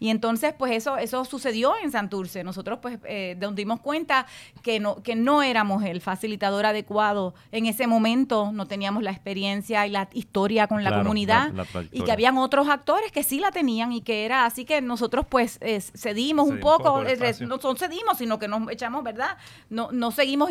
Y 0.00 0.10
entonces, 0.10 0.54
pues 0.56 0.72
eso, 0.72 0.96
eso 0.96 1.24
sucedió 1.24 1.74
en 1.82 1.90
Santurce. 1.90 2.44
Nosotros, 2.44 2.78
pues, 2.80 2.98
eh, 3.04 3.36
nos 3.40 3.54
dimos 3.54 3.80
cuenta 3.80 4.26
que 4.62 4.78
no, 4.78 5.02
que 5.02 5.16
no 5.16 5.42
éramos 5.42 5.82
el 5.82 6.00
facilitador 6.00 6.66
adecuado 6.66 7.34
en 7.50 7.66
ese 7.66 7.86
momento, 7.86 8.52
no 8.52 8.66
teníamos 8.66 9.02
la 9.02 9.10
experiencia 9.10 9.86
y 9.86 9.90
la 9.90 10.08
historia 10.12 10.68
con 10.68 10.84
la 10.84 10.96
comunidad 10.96 11.52
y 11.90 12.02
que 12.02 12.12
habían 12.12 12.38
otros 12.38 12.68
actores 12.68 13.10
que 13.10 13.22
sí 13.22 13.40
la 13.40 13.50
tenían 13.50 13.92
y 13.92 14.02
que 14.02 14.24
era 14.24 14.44
así 14.44 14.64
que 14.64 14.80
nosotros, 14.80 15.26
pues, 15.28 15.58
cedimos 15.94 16.48
un 16.48 16.60
poco, 16.60 17.02
no 17.40 17.58
son 17.58 17.76
cedimos, 17.76 18.18
sino 18.18 18.38
que 18.38 18.46
nos 18.46 18.70
echamos, 18.70 19.02
¿verdad? 19.02 19.36
No, 19.68 19.90
no 19.90 20.10
seguimos 20.10 20.50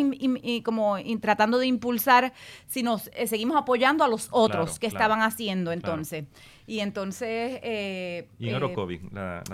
como 0.64 0.98
tratando 1.22 1.58
de 1.58 1.68
impulsar, 1.68 2.34
sino 2.68 3.00
eh, 3.14 3.28
seguimos 3.28 3.58
apoyando 3.58 4.04
a 4.04 4.08
los 4.08 4.28
otros 4.32 4.80
que 4.80 4.88
estaban 4.88 5.22
haciendo 5.22 5.72
entonces. 5.72 6.26
Y 6.68 6.82
entonces... 6.82 7.60
Eh, 7.64 8.28
y 8.40 8.50
en 8.50 8.56
eh, 8.56 8.58
Orocovis. 8.58 9.02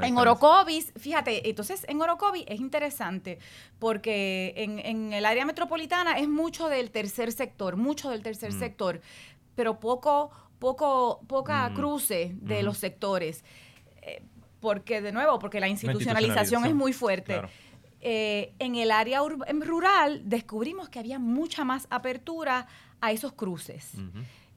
en 0.01 0.17
Orocovis, 0.17 0.93
fíjate, 0.97 1.47
entonces 1.47 1.85
en 1.87 2.01
Orocovis 2.01 2.43
es 2.47 2.59
interesante 2.59 3.37
porque 3.77 4.53
en, 4.57 4.79
en, 4.79 5.13
el 5.13 5.25
área 5.25 5.45
metropolitana 5.45 6.17
es 6.17 6.27
mucho 6.27 6.69
del 6.69 6.89
tercer 6.89 7.31
sector, 7.31 7.77
mucho 7.77 8.09
del 8.09 8.23
tercer 8.23 8.51
mm. 8.51 8.59
sector, 8.59 9.01
pero 9.53 9.79
poco, 9.79 10.31
poco, 10.57 11.21
poca 11.27 11.69
mm. 11.69 11.73
cruce 11.75 12.31
de 12.35 12.63
los 12.63 12.79
sectores. 12.79 13.43
Eh, 14.01 14.23
porque, 14.59 15.01
de 15.01 15.11
nuevo, 15.11 15.39
porque 15.39 15.59
la 15.59 15.67
institucionalización 15.67 16.65
es 16.65 16.73
muy 16.73 16.93
fuerte. 16.93 17.41
En 18.03 18.75
el 18.75 18.91
área 18.91 19.21
rural 19.21 20.21
descubrimos 20.25 20.89
que 20.89 20.99
había 20.99 21.19
mucha 21.19 21.63
más 21.63 21.87
apertura 21.89 22.67
a 23.01 23.11
esos 23.11 23.33
cruces 23.33 23.91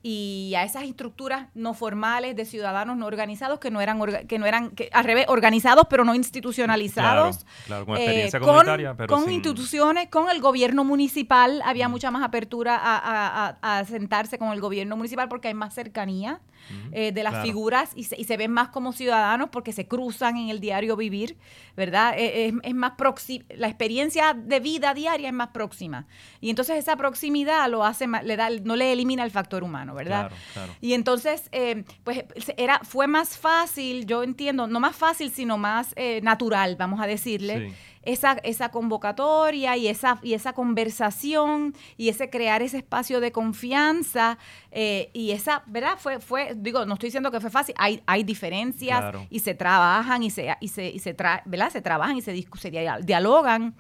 y 0.08 0.54
a 0.54 0.62
esas 0.62 0.84
estructuras 0.84 1.48
no 1.54 1.74
formales 1.74 2.36
de 2.36 2.44
ciudadanos 2.44 2.96
no 2.96 3.06
organizados 3.06 3.58
que 3.58 3.72
no 3.72 3.80
eran 3.80 4.00
que 4.28 4.38
no 4.38 4.46
eran 4.46 4.70
que, 4.70 4.88
al 4.92 5.02
revés 5.02 5.24
organizados 5.26 5.88
pero 5.90 6.04
no 6.04 6.14
institucionalizados 6.14 7.44
claro, 7.66 7.86
con 7.86 7.96
experiencia 7.96 8.36
eh, 8.36 8.40
comunitaria 8.40 8.94
pero 8.96 9.12
con 9.12 9.28
instituciones 9.28 10.08
con 10.08 10.30
el 10.30 10.40
gobierno 10.40 10.84
municipal 10.84 11.60
había 11.64 11.88
mucha 11.88 12.12
más 12.12 12.22
apertura 12.22 12.78
a, 12.80 13.56
a, 13.60 13.84
sentarse 13.84 14.38
con 14.38 14.52
el 14.52 14.60
gobierno 14.60 14.96
municipal 14.96 15.28
porque 15.28 15.48
hay 15.48 15.54
más 15.54 15.74
cercanía 15.74 16.40
eh, 16.92 17.12
de 17.12 17.22
las 17.22 17.42
figuras 17.42 17.90
y 17.94 18.04
se, 18.04 18.20
y 18.20 18.24
se, 18.24 18.36
ven 18.36 18.50
más 18.50 18.68
como 18.68 18.92
ciudadanos 18.92 19.50
porque 19.50 19.72
se 19.72 19.86
cruzan 19.86 20.36
en 20.36 20.48
el 20.50 20.58
diario 20.58 20.96
vivir 20.96 21.36
verdad 21.76 22.14
e, 22.16 22.46
es, 22.46 22.54
es 22.62 22.74
más 22.74 22.92
la 23.50 23.68
experiencia 23.68 24.34
de 24.34 24.60
vida 24.60 24.94
diaria 24.94 25.28
es 25.28 25.34
más 25.34 25.48
próxima. 25.48 26.06
Y 26.40 26.50
entonces 26.50 26.76
esa 26.76 26.96
proximidad 26.96 27.68
lo 27.70 27.84
hace 27.84 28.06
le 28.06 28.36
da 28.36 28.50
no 28.50 28.74
le 28.74 28.92
elimina 28.92 29.22
el 29.24 29.30
factor 29.30 29.62
humano 29.62 29.95
¿verdad? 29.96 30.30
Y 30.80 30.92
entonces, 30.92 31.48
eh, 31.50 31.84
pues 32.04 32.24
era, 32.56 32.80
fue 32.84 33.08
más 33.08 33.36
fácil, 33.36 34.06
yo 34.06 34.22
entiendo, 34.22 34.68
no 34.68 34.78
más 34.78 34.94
fácil, 34.94 35.30
sino 35.30 35.58
más 35.58 35.92
eh, 35.96 36.20
natural, 36.22 36.76
vamos 36.76 37.00
a 37.00 37.06
decirle. 37.06 37.72
esa, 38.06 38.34
esa 38.44 38.70
convocatoria 38.70 39.76
y 39.76 39.88
esa, 39.88 40.18
y 40.22 40.34
esa 40.34 40.52
conversación 40.52 41.74
y 41.96 42.08
ese 42.08 42.30
crear 42.30 42.62
ese 42.62 42.78
espacio 42.78 43.20
de 43.20 43.32
confianza 43.32 44.38
eh, 44.70 45.10
y 45.12 45.32
esa, 45.32 45.64
¿verdad? 45.66 45.98
Fue, 45.98 46.20
fue, 46.20 46.54
digo, 46.56 46.86
no 46.86 46.94
estoy 46.94 47.08
diciendo 47.08 47.30
que 47.30 47.40
fue 47.40 47.50
fácil, 47.50 47.74
hay, 47.78 48.02
hay 48.06 48.22
diferencias 48.22 49.14
y 49.28 49.40
se 49.40 49.54
trabajan 49.54 50.22
y 50.22 50.30
se, 50.30 50.56
y 50.60 50.68
se, 50.68 50.88
y 50.88 51.00
se, 51.00 51.16
¿verdad? 51.44 51.70
se 51.70 51.82
trabajan 51.82 52.16
y 52.16 52.22
se, 52.22 52.46
se 52.58 52.70
dialogan. 52.70 53.74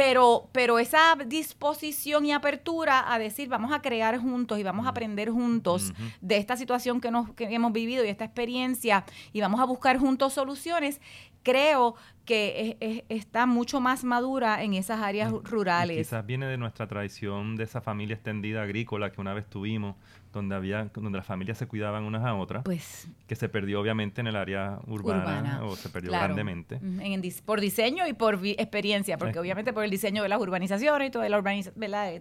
Pero, 0.00 0.48
pero 0.52 0.78
esa 0.78 1.14
disposición 1.26 2.24
y 2.24 2.32
apertura 2.32 3.12
a 3.12 3.18
decir 3.18 3.50
vamos 3.50 3.70
a 3.70 3.82
crear 3.82 4.18
juntos 4.18 4.58
y 4.58 4.62
vamos 4.62 4.86
a 4.86 4.88
aprender 4.88 5.28
juntos 5.28 5.92
de 6.22 6.38
esta 6.38 6.56
situación 6.56 7.02
que, 7.02 7.10
nos, 7.10 7.34
que 7.34 7.44
hemos 7.54 7.70
vivido 7.70 8.02
y 8.02 8.08
esta 8.08 8.24
experiencia 8.24 9.04
y 9.34 9.42
vamos 9.42 9.60
a 9.60 9.66
buscar 9.66 9.98
juntos 9.98 10.32
soluciones, 10.32 11.02
creo 11.42 11.94
que 12.24 13.04
está 13.08 13.46
mucho 13.46 13.80
más 13.80 14.04
madura 14.04 14.62
en 14.62 14.74
esas 14.74 15.00
áreas 15.00 15.32
rurales. 15.32 15.96
quizás 15.98 16.24
viene 16.24 16.46
de 16.46 16.56
nuestra 16.56 16.86
tradición 16.86 17.56
de 17.56 17.64
esa 17.64 17.80
familia 17.80 18.14
extendida 18.14 18.62
agrícola 18.62 19.10
que 19.10 19.20
una 19.20 19.34
vez 19.34 19.46
tuvimos, 19.46 19.96
donde 20.32 20.54
había 20.54 20.84
donde 20.94 21.18
las 21.18 21.26
familias 21.26 21.58
se 21.58 21.66
cuidaban 21.66 22.04
unas 22.04 22.24
a 22.24 22.34
otras, 22.34 22.62
pues, 22.62 23.08
que 23.26 23.34
se 23.34 23.48
perdió 23.48 23.80
obviamente 23.80 24.20
en 24.20 24.28
el 24.28 24.36
área 24.36 24.78
urbana, 24.86 25.64
o 25.64 25.74
se 25.74 25.88
perdió 25.88 26.12
grandemente. 26.12 26.76
En, 26.76 27.20
por 27.44 27.60
diseño 27.60 28.06
y 28.06 28.12
por 28.12 28.38
experiencia, 28.44 29.18
porque 29.18 29.38
obviamente 29.38 29.72
por 29.72 29.82
el 29.82 29.90
diseño 29.90 30.22
de 30.22 30.28
las 30.28 30.40
urbanizaciones 30.40 31.08
y 31.08 31.10
toda 31.10 31.28
la 31.28 31.40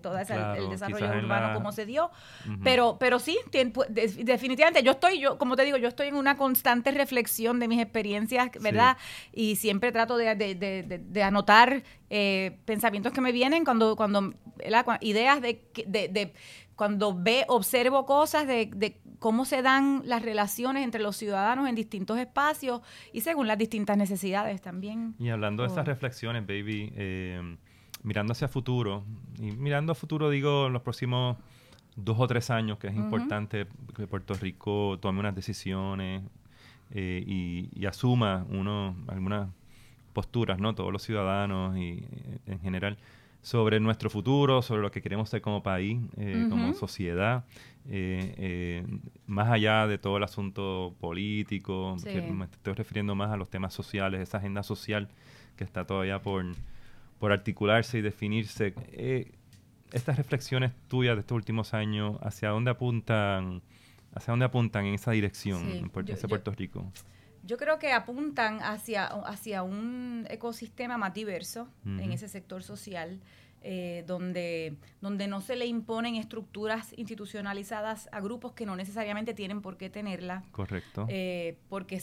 todo 0.01 0.17
el 0.17 0.69
desarrollo 0.69 1.19
urbano 1.19 1.53
como 1.53 1.71
se 1.71 1.85
dio, 1.85 2.09
pero 2.63 2.97
pero 2.99 3.19
sí, 3.19 3.37
definitivamente 3.51 4.81
yo 4.81 4.93
estoy 4.93 5.19
yo 5.19 5.37
como 5.37 5.55
te 5.55 5.65
digo, 5.65 5.77
yo 5.77 5.87
estoy 5.87 6.07
en 6.07 6.15
una 6.15 6.35
constante 6.35 6.91
reflexión 6.91 7.59
de 7.59 7.67
mis 7.67 7.79
experiencias, 7.79 8.49
¿verdad? 8.59 8.97
Y 9.33 9.55
siempre 9.55 9.91
trato 9.91 10.17
de, 10.17 10.35
de, 10.35 11.23
anotar 11.23 11.83
eh, 12.09 12.57
pensamientos 12.65 13.11
que 13.13 13.21
me 13.21 13.31
vienen 13.31 13.65
cuando 13.65 13.95
cuando 13.95 14.33
ideas 15.01 15.41
de, 15.41 15.61
de 15.87 16.33
cuando 16.79 17.13
ve, 17.13 17.43
observo 17.49 18.05
cosas 18.05 18.47
de, 18.47 19.01
cómo 19.19 19.43
se 19.43 19.61
dan 19.61 20.01
las 20.05 20.21
relaciones 20.21 20.85
entre 20.85 21.01
los 21.01 21.17
ciudadanos 21.17 21.67
en 21.67 21.75
distintos 21.75 22.17
espacios 22.17 22.79
y 23.11 23.19
según 23.19 23.47
las 23.47 23.57
distintas 23.57 23.97
necesidades 23.97 24.61
también. 24.61 25.13
Y 25.19 25.27
hablando 25.27 25.63
de 25.63 25.67
esas 25.67 25.85
reflexiones, 25.85 26.47
baby, 26.47 26.93
eh, 26.95 27.57
mirando 28.01 28.31
hacia 28.31 28.47
futuro, 28.47 29.03
y 29.37 29.51
mirando 29.51 29.91
a 29.91 29.95
futuro 29.95 30.29
digo 30.29 30.67
en 30.67 30.73
los 30.73 30.81
próximos 30.81 31.35
dos 31.97 32.17
o 32.17 32.27
tres 32.27 32.49
años, 32.49 32.77
que 32.77 32.87
es 32.87 32.95
importante 32.95 33.67
que 33.93 34.07
Puerto 34.07 34.35
Rico 34.35 34.99
tome 35.01 35.19
unas 35.19 35.35
decisiones 35.35 36.23
eh, 36.91 37.23
y, 37.25 37.85
asuma 37.85 38.45
uno 38.49 38.95
algunas 39.07 39.49
posturas, 40.13 40.59
¿no? 40.59 40.75
Todos 40.75 40.91
los 40.91 41.01
ciudadanos 41.01 41.77
y 41.77 42.05
en 42.45 42.59
general 42.59 42.97
sobre 43.41 43.79
nuestro 43.79 44.09
futuro, 44.09 44.61
sobre 44.61 44.81
lo 44.81 44.91
que 44.91 45.01
queremos 45.01 45.29
ser 45.29 45.41
como 45.41 45.63
país, 45.63 45.99
eh, 46.17 46.47
como 46.49 46.73
sociedad, 46.73 47.45
eh, 47.87 48.35
eh, 48.37 48.87
más 49.27 49.49
allá 49.49 49.87
de 49.87 49.97
todo 49.97 50.17
el 50.17 50.23
asunto 50.23 50.95
político, 50.99 51.95
me 52.03 52.45
estoy 52.45 52.73
refiriendo 52.73 53.15
más 53.15 53.31
a 53.31 53.37
los 53.37 53.49
temas 53.49 53.73
sociales, 53.73 54.21
esa 54.21 54.39
agenda 54.39 54.63
social 54.63 55.07
que 55.55 55.63
está 55.63 55.85
todavía 55.85 56.21
por, 56.21 56.45
por 57.19 57.31
articularse 57.31 57.99
y 57.99 58.01
definirse. 58.01 58.73
estas 59.91 60.17
reflexiones 60.17 60.71
tuyas 60.87 61.15
de 61.15 61.21
estos 61.21 61.35
últimos 61.35 61.73
años, 61.73 62.17
¿hacia 62.21 62.49
dónde 62.49 62.71
apuntan, 62.71 63.61
hacia 64.13 64.31
dónde 64.31 64.45
apuntan 64.45 64.85
en 64.85 64.95
esa 64.95 65.11
dirección, 65.11 65.69
en 65.69 65.89
Puerto, 65.89 66.13
Puerto 66.27 66.51
Rico? 66.51 66.91
Yo 67.43 67.57
creo 67.57 67.79
que 67.79 67.91
apuntan 67.93 68.61
hacia, 68.61 69.05
hacia 69.05 69.63
un 69.63 70.25
ecosistema 70.29 70.97
más 70.97 71.13
diverso 71.13 71.69
en 71.85 72.11
ese 72.11 72.27
sector 72.27 72.63
social, 72.63 73.19
eh, 73.61 74.03
donde, 74.07 74.77
donde 75.01 75.27
no 75.27 75.41
se 75.41 75.55
le 75.55 75.65
imponen 75.65 76.15
estructuras 76.15 76.93
institucionalizadas 76.97 78.07
a 78.11 78.21
grupos 78.21 78.53
que 78.53 78.65
no 78.65 78.75
necesariamente 78.75 79.33
tienen 79.33 79.61
por 79.61 79.75
qué 79.75 79.89
tenerla. 79.89 80.43
Correcto. 80.51 81.05
Eh, 81.09 81.57
porque 81.67 82.01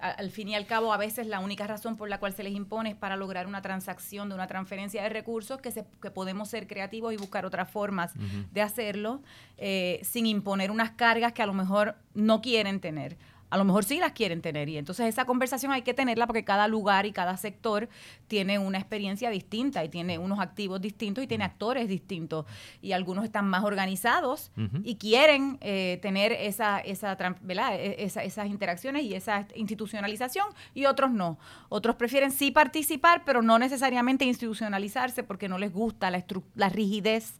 al 0.00 0.30
fin 0.30 0.48
y 0.48 0.54
al 0.54 0.66
cabo 0.66 0.92
a 0.92 0.96
veces 0.96 1.26
la 1.26 1.40
única 1.40 1.66
razón 1.66 1.96
por 1.96 2.08
la 2.08 2.20
cual 2.20 2.32
se 2.32 2.42
les 2.42 2.52
impone 2.52 2.90
es 2.90 2.96
para 2.96 3.16
lograr 3.16 3.46
una 3.46 3.62
transacción 3.62 4.28
de 4.28 4.34
una 4.34 4.46
transferencia 4.46 5.02
de 5.02 5.08
recursos, 5.08 5.60
que, 5.60 5.70
se, 5.70 5.84
que 6.00 6.10
podemos 6.10 6.48
ser 6.48 6.66
creativos 6.66 7.12
y 7.12 7.16
buscar 7.16 7.44
otras 7.44 7.70
formas 7.70 8.12
de 8.52 8.62
hacerlo, 8.62 9.22
eh, 9.56 10.00
sin 10.02 10.26
imponer 10.26 10.70
unas 10.70 10.90
cargas 10.92 11.32
que 11.32 11.42
a 11.42 11.46
lo 11.46 11.54
mejor 11.54 11.96
no 12.14 12.40
quieren 12.40 12.80
tener 12.80 13.16
a 13.54 13.56
lo 13.56 13.64
mejor 13.64 13.84
sí 13.84 14.00
las 14.00 14.10
quieren 14.10 14.42
tener. 14.42 14.68
Y 14.68 14.76
entonces 14.78 15.06
esa 15.06 15.26
conversación 15.26 15.70
hay 15.70 15.82
que 15.82 15.94
tenerla 15.94 16.26
porque 16.26 16.42
cada 16.42 16.66
lugar 16.66 17.06
y 17.06 17.12
cada 17.12 17.36
sector 17.36 17.88
tiene 18.26 18.58
una 18.58 18.78
experiencia 18.78 19.30
distinta 19.30 19.84
y 19.84 19.88
tiene 19.88 20.18
unos 20.18 20.40
activos 20.40 20.80
distintos 20.80 21.22
y 21.22 21.28
tiene 21.28 21.44
actores 21.44 21.86
distintos. 21.86 22.46
Y 22.82 22.90
algunos 22.90 23.24
están 23.24 23.48
más 23.48 23.62
organizados 23.62 24.50
y 24.82 24.96
quieren 24.96 25.58
eh, 25.60 26.00
tener 26.02 26.32
esa, 26.32 26.80
esa, 26.80 27.12
e, 27.12 27.96
esa, 28.00 28.24
esas 28.24 28.48
interacciones 28.48 29.04
y 29.04 29.14
esa 29.14 29.46
institucionalización 29.54 30.46
y 30.74 30.86
otros 30.86 31.12
no. 31.12 31.38
Otros 31.68 31.94
prefieren 31.94 32.32
sí 32.32 32.50
participar, 32.50 33.22
pero 33.24 33.40
no 33.40 33.60
necesariamente 33.60 34.24
institucionalizarse 34.24 35.22
porque 35.22 35.48
no 35.48 35.58
les 35.58 35.72
gusta 35.72 36.10
la, 36.10 36.24
la 36.56 36.68
rigidez 36.70 37.38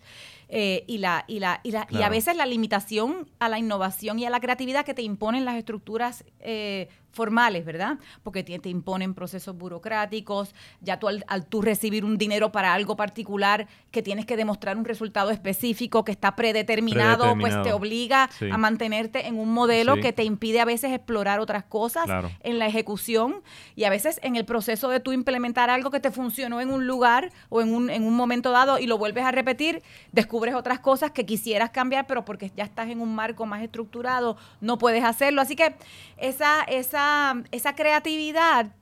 eh, 0.57 0.85
y, 0.87 0.99
la, 0.99 1.25
y, 1.27 1.41
la, 1.41 1.59
y, 1.65 1.73
la, 1.73 1.89
y 1.91 2.03
a 2.03 2.09
veces 2.09 2.37
la 2.37 2.47
limitación 2.47 3.29
a 3.41 3.49
la 3.49 3.59
innovación 3.59 4.21
y 4.21 4.25
a 4.25 4.31
la 4.31 4.39
creatividad 4.39 4.85
que 4.85 4.95
te 4.95 5.03
imponen 5.03 5.45
las 5.45 5.57
estructuras 5.57 6.25
eh, 6.39 6.89
formales, 7.15 7.65
¿verdad? 7.65 7.99
Porque 8.23 8.43
te, 8.43 8.69
imponen 8.69 9.15
procesos 9.15 9.57
burocráticos, 9.57 10.55
ya 10.81 10.99
tú 10.99 11.09
al, 11.09 11.25
tú 11.49 11.63
recibir 11.63 12.05
un 12.05 12.19
dinero 12.19 12.53
para 12.53 12.75
algo 12.75 12.97
particular 12.97 13.67
que 13.91 14.03
tienes 14.03 14.27
que 14.27 14.37
demostrar 14.37 14.77
un 14.77 14.85
resultado 14.85 15.31
específico 15.31 16.05
que 16.05 16.13
está 16.13 16.37
predeterminado, 16.37 17.37
pues 17.39 17.61
te 17.63 17.73
obliga 17.73 18.29
a 18.51 18.59
mantenerte 18.59 19.27
en 19.27 19.39
un 19.39 19.53
modelo 19.53 19.97
que 19.97 20.13
te 20.13 20.25
impide 20.25 20.61
a 20.61 20.65
veces 20.65 20.93
explorar 20.93 21.41
otras 21.41 21.65
cosas 21.65 22.07
en 22.41 22.59
la 22.59 22.67
ejecución 22.67 23.43
y 23.77 23.85
a 23.85 23.91
veces 23.91 24.19
en 24.23 24.37
el 24.37 24.45
proceso 24.45 24.89
de 24.89 25.01
tú 25.01 25.13
implementar 25.13 25.71
algo 25.71 25.91
que 25.91 26.01
te 26.01 26.11
funcionó 26.11 26.61
en 26.61 26.71
un 26.71 26.87
lugar 26.87 27.33
o 27.49 27.61
en 27.61 27.75
un, 27.75 27.91
en 27.91 28.05
un 28.05 28.15
momento 28.15 28.51
dado 28.51 28.79
y 28.79 28.87
lo 28.87 28.99
vuelves 28.99 29.25
a 29.25 29.31
repetir, 29.31 29.83
descubres 30.13 30.55
otras 30.55 30.81
cosas 30.81 31.13
que 31.13 31.25
quisieras 31.25 31.71
cambiar, 31.71 32.07
pero 32.07 32.25
porque 32.25 32.51
ya 32.57 32.65
estás 32.65 32.89
en 32.89 33.01
un 33.01 33.15
marco 33.15 33.47
más 33.47 33.63
estructurado, 33.63 34.37
no 34.61 34.79
puedes 34.79 35.05
hacerlo. 35.05 35.41
Así 35.41 35.57
que 35.57 35.75
esa, 36.17 36.63
esa 36.63 37.04
esa, 37.51 37.75
creatividad 37.75 38.73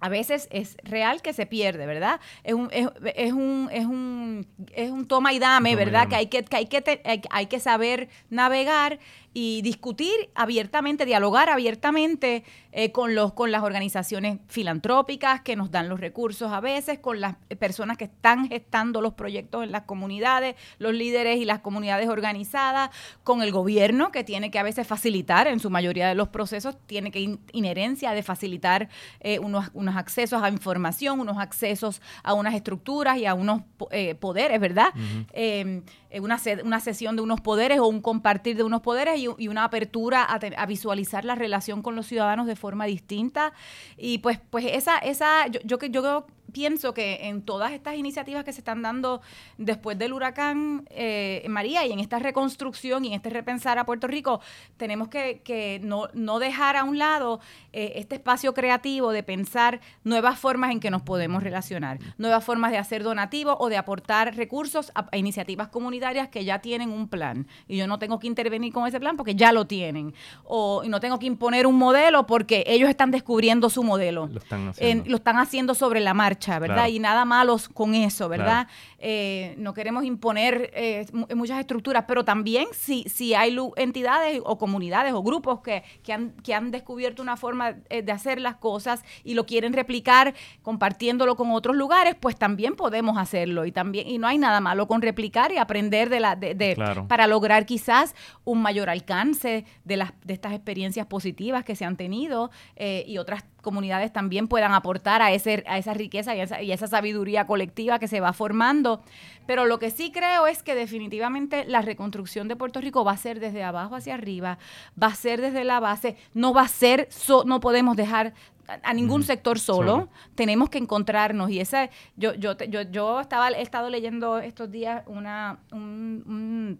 a 0.00 0.08
veces 0.08 0.48
es 0.50 0.76
real 0.82 1.22
que 1.22 1.32
se 1.32 1.46
pierde, 1.46 1.86
¿verdad? 1.86 2.20
Es 2.42 2.54
un, 2.54 2.68
es, 2.72 2.86
un, 3.32 3.68
es 3.72 3.84
un, 3.84 4.46
es 4.74 4.90
un 4.90 5.06
toma 5.06 5.32
y 5.32 5.38
dame, 5.38 5.76
¿verdad? 5.76 6.08
Que 6.08 6.16
hay 6.16 6.26
que, 6.26 6.42
que, 6.42 6.56
hay, 6.56 6.66
que 6.66 7.22
hay 7.30 7.46
que 7.46 7.60
saber 7.60 8.08
navegar 8.28 8.98
y 9.34 9.62
discutir 9.62 10.12
abiertamente, 10.34 11.04
dialogar 11.04 11.48
abiertamente 11.48 12.44
eh, 12.72 12.92
con, 12.92 13.14
los, 13.14 13.32
con 13.32 13.50
las 13.50 13.62
organizaciones 13.62 14.38
filantrópicas 14.48 15.42
que 15.42 15.56
nos 15.56 15.70
dan 15.70 15.88
los 15.88 16.00
recursos 16.00 16.52
a 16.52 16.60
veces, 16.60 16.98
con 16.98 17.20
las 17.20 17.36
personas 17.58 17.96
que 17.96 18.04
están 18.04 18.48
gestando 18.48 19.00
los 19.00 19.14
proyectos 19.14 19.64
en 19.64 19.72
las 19.72 19.82
comunidades, 19.82 20.56
los 20.78 20.94
líderes 20.94 21.38
y 21.38 21.44
las 21.44 21.60
comunidades 21.60 22.08
organizadas, 22.08 22.90
con 23.24 23.42
el 23.42 23.52
gobierno 23.52 24.12
que 24.12 24.24
tiene 24.24 24.50
que 24.50 24.58
a 24.58 24.62
veces 24.62 24.86
facilitar, 24.86 25.46
en 25.46 25.60
su 25.60 25.70
mayoría 25.70 26.08
de 26.08 26.14
los 26.14 26.28
procesos, 26.28 26.76
tiene 26.86 27.10
que 27.10 27.38
inherencia 27.52 28.12
de 28.12 28.22
facilitar 28.22 28.88
eh, 29.20 29.38
unos, 29.38 29.70
unos 29.74 29.96
accesos 29.96 30.42
a 30.42 30.48
información, 30.48 31.20
unos 31.20 31.38
accesos 31.38 32.00
a 32.22 32.34
unas 32.34 32.54
estructuras 32.54 33.18
y 33.18 33.26
a 33.26 33.34
unos 33.34 33.62
eh, 33.90 34.14
poderes, 34.14 34.60
¿verdad? 34.60 34.88
Em, 35.32 35.82
una, 36.20 36.40
una 36.64 36.80
sesión 36.80 37.16
de 37.16 37.22
unos 37.22 37.40
poderes 37.40 37.78
o 37.78 37.86
un 37.86 38.00
compartir 38.00 38.56
de 38.56 38.62
unos 38.62 38.82
poderes 38.82 39.20
y, 39.20 39.48
una 39.48 39.64
apertura 39.64 40.24
a, 40.24 40.66
visualizar 40.66 41.24
la 41.24 41.34
relación 41.34 41.82
con 41.82 41.96
los 41.96 42.06
ciudadanos 42.06 42.46
de 42.46 42.56
forma 42.56 42.86
distinta. 42.86 43.52
Y 43.96 44.18
pues, 44.18 44.40
pues 44.50 44.66
esa, 44.68 44.98
esa, 44.98 45.46
yo, 45.48 45.60
yo, 45.64 45.78
yo 45.86 46.26
pienso 46.52 46.94
que 46.94 47.28
en 47.28 47.42
todas 47.42 47.72
estas 47.72 47.96
iniciativas 47.96 48.44
que 48.44 48.52
se 48.52 48.60
están 48.60 48.82
dando 48.82 49.22
después 49.58 49.98
del 49.98 50.12
huracán 50.12 50.84
eh, 50.90 51.44
María 51.48 51.84
y 51.86 51.92
en 51.92 51.98
esta 51.98 52.18
reconstrucción 52.18 53.04
y 53.04 53.08
en 53.08 53.14
este 53.14 53.30
repensar 53.30 53.78
a 53.78 53.86
Puerto 53.86 54.06
Rico, 54.06 54.40
tenemos 54.76 55.08
que, 55.08 55.40
que 55.42 55.80
no, 55.82 56.08
no, 56.12 56.38
dejar 56.38 56.76
a 56.76 56.84
un 56.84 56.98
lado 56.98 57.40
eh, 57.72 57.92
este 57.96 58.16
espacio 58.16 58.52
creativo 58.54 59.12
de 59.12 59.22
pensar 59.22 59.80
nuevas 60.04 60.38
formas 60.38 60.70
en 60.72 60.80
que 60.80 60.90
nos 60.90 61.02
podemos 61.02 61.42
relacionar, 61.42 61.98
nuevas 62.18 62.44
formas 62.44 62.70
de 62.70 62.78
hacer 62.78 63.02
donativos 63.02 63.56
o 63.58 63.68
de 63.68 63.76
aportar 63.76 64.36
recursos 64.36 64.92
a, 64.94 65.16
iniciativas 65.16 65.68
comunitarias 65.68 66.28
que 66.28 66.44
ya 66.44 66.60
tienen 66.60 66.90
un 66.90 67.08
plan. 67.08 67.46
Y 67.66 67.76
yo 67.78 67.86
no 67.86 67.98
tengo 67.98 68.18
que 68.18 68.26
intervenir 68.26 68.72
con 68.72 68.86
ese 68.86 69.00
plan 69.00 69.16
porque 69.16 69.34
ya 69.34 69.52
lo 69.52 69.66
tienen. 69.66 70.14
O 70.44 70.82
y 70.84 70.88
no 70.88 71.00
tengo 71.00 71.18
que 71.18 71.26
imponer 71.26 71.66
un 71.66 71.76
modelo 71.76 72.26
porque 72.26 72.64
ellos 72.66 72.90
están 72.90 73.10
descubriendo 73.10 73.70
su 73.70 73.82
modelo. 73.82 74.26
Lo 74.26 74.38
están 74.38 74.68
haciendo, 74.68 75.04
lo 75.08 75.16
están 75.16 75.38
haciendo 75.38 75.74
sobre 75.74 76.00
la 76.00 76.14
marcha 76.14 76.41
marcha, 76.42 76.58
¿verdad? 76.58 76.88
Y 76.88 76.98
nada 76.98 77.24
malos 77.24 77.68
con 77.68 77.94
eso, 77.94 78.28
¿verdad? 78.28 78.66
Eh, 78.98 79.54
no 79.58 79.74
queremos 79.74 80.04
imponer 80.04 80.70
eh, 80.74 81.06
muchas 81.34 81.60
estructuras, 81.60 82.04
pero 82.06 82.24
también 82.24 82.66
si, 82.72 83.04
si 83.04 83.34
hay 83.34 83.56
entidades 83.76 84.40
o 84.44 84.58
comunidades 84.58 85.12
o 85.12 85.22
grupos 85.22 85.60
que, 85.60 85.82
que, 86.02 86.12
han, 86.12 86.30
que 86.42 86.54
han 86.54 86.70
descubierto 86.70 87.22
una 87.22 87.36
forma 87.36 87.76
eh, 87.90 88.02
de 88.02 88.12
hacer 88.12 88.40
las 88.40 88.56
cosas 88.56 89.04
y 89.24 89.34
lo 89.34 89.46
quieren 89.46 89.72
replicar 89.72 90.34
compartiéndolo 90.62 91.36
con 91.36 91.50
otros 91.50 91.76
lugares, 91.76 92.14
pues 92.18 92.36
también 92.36 92.74
podemos 92.74 93.18
hacerlo 93.18 93.64
y 93.64 93.72
también 93.72 94.08
y 94.08 94.18
no 94.18 94.26
hay 94.26 94.38
nada 94.38 94.60
malo 94.60 94.86
con 94.86 95.02
replicar 95.02 95.52
y 95.52 95.58
aprender 95.58 96.08
de 96.08 96.20
la 96.20 96.36
de, 96.36 97.04
para 97.08 97.26
lograr 97.26 97.66
quizás 97.66 98.14
un 98.44 98.62
mayor 98.62 98.88
alcance 98.88 99.64
de 99.84 99.96
las 99.96 100.12
de 100.24 100.34
estas 100.34 100.52
experiencias 100.52 101.06
positivas 101.06 101.64
que 101.64 101.76
se 101.76 101.84
han 101.84 101.96
tenido 101.96 102.50
y 102.76 103.18
otras 103.18 103.44
comunidades 103.62 104.12
también 104.12 104.48
puedan 104.48 104.74
aportar 104.74 105.22
a, 105.22 105.32
ese, 105.32 105.64
a 105.66 105.78
esa 105.78 105.94
riqueza 105.94 106.36
y 106.36 106.40
esa, 106.40 106.60
y 106.60 106.72
esa 106.72 106.86
sabiduría 106.86 107.46
colectiva 107.46 107.98
que 107.98 108.08
se 108.08 108.20
va 108.20 108.34
formando. 108.34 109.02
Pero 109.46 109.64
lo 109.64 109.78
que 109.78 109.90
sí 109.90 110.12
creo 110.12 110.46
es 110.46 110.62
que 110.62 110.74
definitivamente 110.74 111.64
la 111.64 111.80
reconstrucción 111.80 112.48
de 112.48 112.56
Puerto 112.56 112.80
Rico 112.80 113.04
va 113.04 113.12
a 113.12 113.16
ser 113.16 113.40
desde 113.40 113.62
abajo 113.62 113.96
hacia 113.96 114.14
arriba, 114.14 114.58
va 115.00 115.06
a 115.06 115.14
ser 115.14 115.40
desde 115.40 115.64
la 115.64 115.80
base, 115.80 116.16
no 116.34 116.52
va 116.52 116.62
a 116.62 116.68
ser, 116.68 117.08
no 117.46 117.60
podemos 117.60 117.96
dejar 117.96 118.34
a 118.82 118.94
ningún 118.94 119.22
sector 119.22 119.58
solo, 119.58 120.08
tenemos 120.34 120.70
que 120.70 120.78
encontrarnos 120.78 121.50
y 121.50 121.60
esa 121.60 121.90
yo 122.16 122.34
yo 122.34 122.56
yo 122.56 122.82
yo 122.82 123.20
estaba 123.20 123.48
he 123.48 123.60
estado 123.60 123.90
leyendo 123.90 124.38
estos 124.38 124.70
días 124.70 125.02
una 125.06 125.58
un 125.72 126.78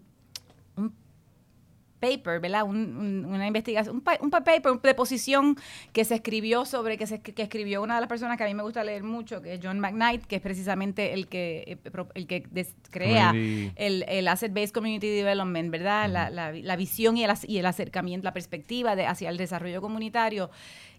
paper, 2.03 2.41
¿verdad? 2.41 2.63
una 2.65 3.47
investigación, 3.47 3.95
un, 3.95 4.03
un, 4.19 4.29
paper 4.29 4.61
de 4.81 4.93
posición 4.93 5.55
que 5.93 6.03
se 6.03 6.15
escribió 6.15 6.65
sobre, 6.65 6.97
que, 6.97 7.07
se, 7.07 7.21
que 7.21 7.41
escribió 7.41 7.81
una 7.81 7.95
de 7.95 8.01
las 8.01 8.09
personas 8.09 8.37
que 8.37 8.43
a 8.43 8.47
mí 8.47 8.53
me 8.53 8.63
gusta 8.63 8.83
leer 8.83 9.03
mucho, 9.03 9.41
que 9.41 9.53
es 9.53 9.59
John 9.63 9.79
McKnight, 9.79 10.25
que 10.25 10.35
es 10.35 10.41
precisamente 10.41 11.13
el 11.13 11.27
que, 11.27 11.63
eh, 11.65 12.03
el 12.15 12.27
que 12.27 12.43
crea 12.89 13.31
el, 13.31 14.03
el 14.07 14.27
Asset-Based 14.27 14.73
Community 14.73 15.07
Development, 15.07 15.71
¿verdad? 15.71 16.09
la, 16.09 16.29
la, 16.29 16.51
la, 16.51 16.75
visión 16.75 17.15
y 17.15 17.23
el, 17.23 17.31
y 17.47 17.57
el 17.59 17.65
acercamiento, 17.65 18.25
la 18.25 18.33
perspectiva 18.33 18.97
de, 18.97 19.05
hacia 19.05 19.29
el 19.29 19.37
desarrollo 19.37 19.81
comunitario 19.81 20.49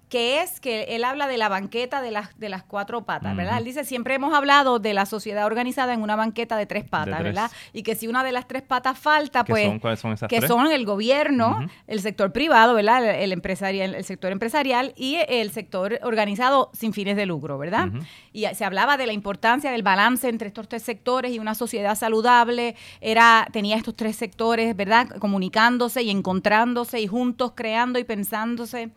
que 0.09 0.43
es 0.43 0.61
que 0.61 0.85
él 0.91 1.05
habla 1.05 1.27
de 1.27 1.37
la 1.37 1.49
banqueta 1.49 2.01
de 2.01 2.11
las, 2.11 2.39
de 2.39 2.49
las 2.49 2.63
cuatro 2.63 3.05
patas, 3.05 3.37
¿verdad? 3.37 3.59
Él 3.59 3.65
dice, 3.65 3.85
siempre 3.85 4.15
hemos 4.15 4.35
hablado 4.35 4.79
de 4.79 4.95
la 4.95 5.07
sociedad 5.07 5.47
organizada 5.47 5.93
en 5.93 6.03
una 6.03 6.17
banqueta 6.17 6.57
de 6.57 6.67
tres 6.67 6.85
patas, 6.85 7.23
¿verdad? 7.23 7.51
Y 7.73 7.83
que 7.83 7.95
si 7.95 8.07
una 8.07 8.23
de 8.23 8.33
las 8.33 8.47
tres 8.47 8.63
patas 8.63 8.99
falta, 8.99 9.45
pues... 9.45 9.67
Son, 9.67 9.79
¿Cuáles 9.79 10.01
son 10.01 10.13
esas 10.13 10.29
Que 10.29 10.47
son 10.47 10.71
el 10.71 10.85
gobierno, 10.85 11.67
el 11.87 12.01
sector 12.01 12.33
privado, 12.33 12.75
¿verdad? 12.75 13.21
El, 13.21 13.33
empresarial, 13.33 13.95
el 13.95 14.05
sector 14.05 14.31
empresarial 14.33 14.93
y 14.97 15.19
el 15.29 15.51
sector 15.51 15.99
organizado 16.03 16.71
sin 16.73 16.93
fines 16.93 17.17
de 17.17 17.27
lucro, 17.27 17.59
¿verdad? 17.59 17.89
Y 18.33 18.47
se 18.55 18.65
hablaba 18.65 18.97
de 18.97 19.07
la 19.07 19.13
importancia 19.13 19.71
del 19.71 19.83
balance 19.83 20.29
entre 20.29 20.49
estos 20.49 20.69
tres 20.69 20.83
sectores 20.83 21.33
y 21.33 21.39
una 21.39 21.55
sociedad 21.55 21.95
saludable 21.97 22.77
era 23.01 23.47
tenía 23.53 23.77
estos 23.77 23.97
tres 23.97 24.17
sectores, 24.17 24.77
¿verdad? 24.77 25.09
Comunicándose 25.19 26.03
y 26.03 26.11
encontrándose 26.11 27.01
y 27.01 27.07
juntos 27.07 27.53
creando 27.55 27.99
y 27.99 28.05
pensándose 28.05 28.91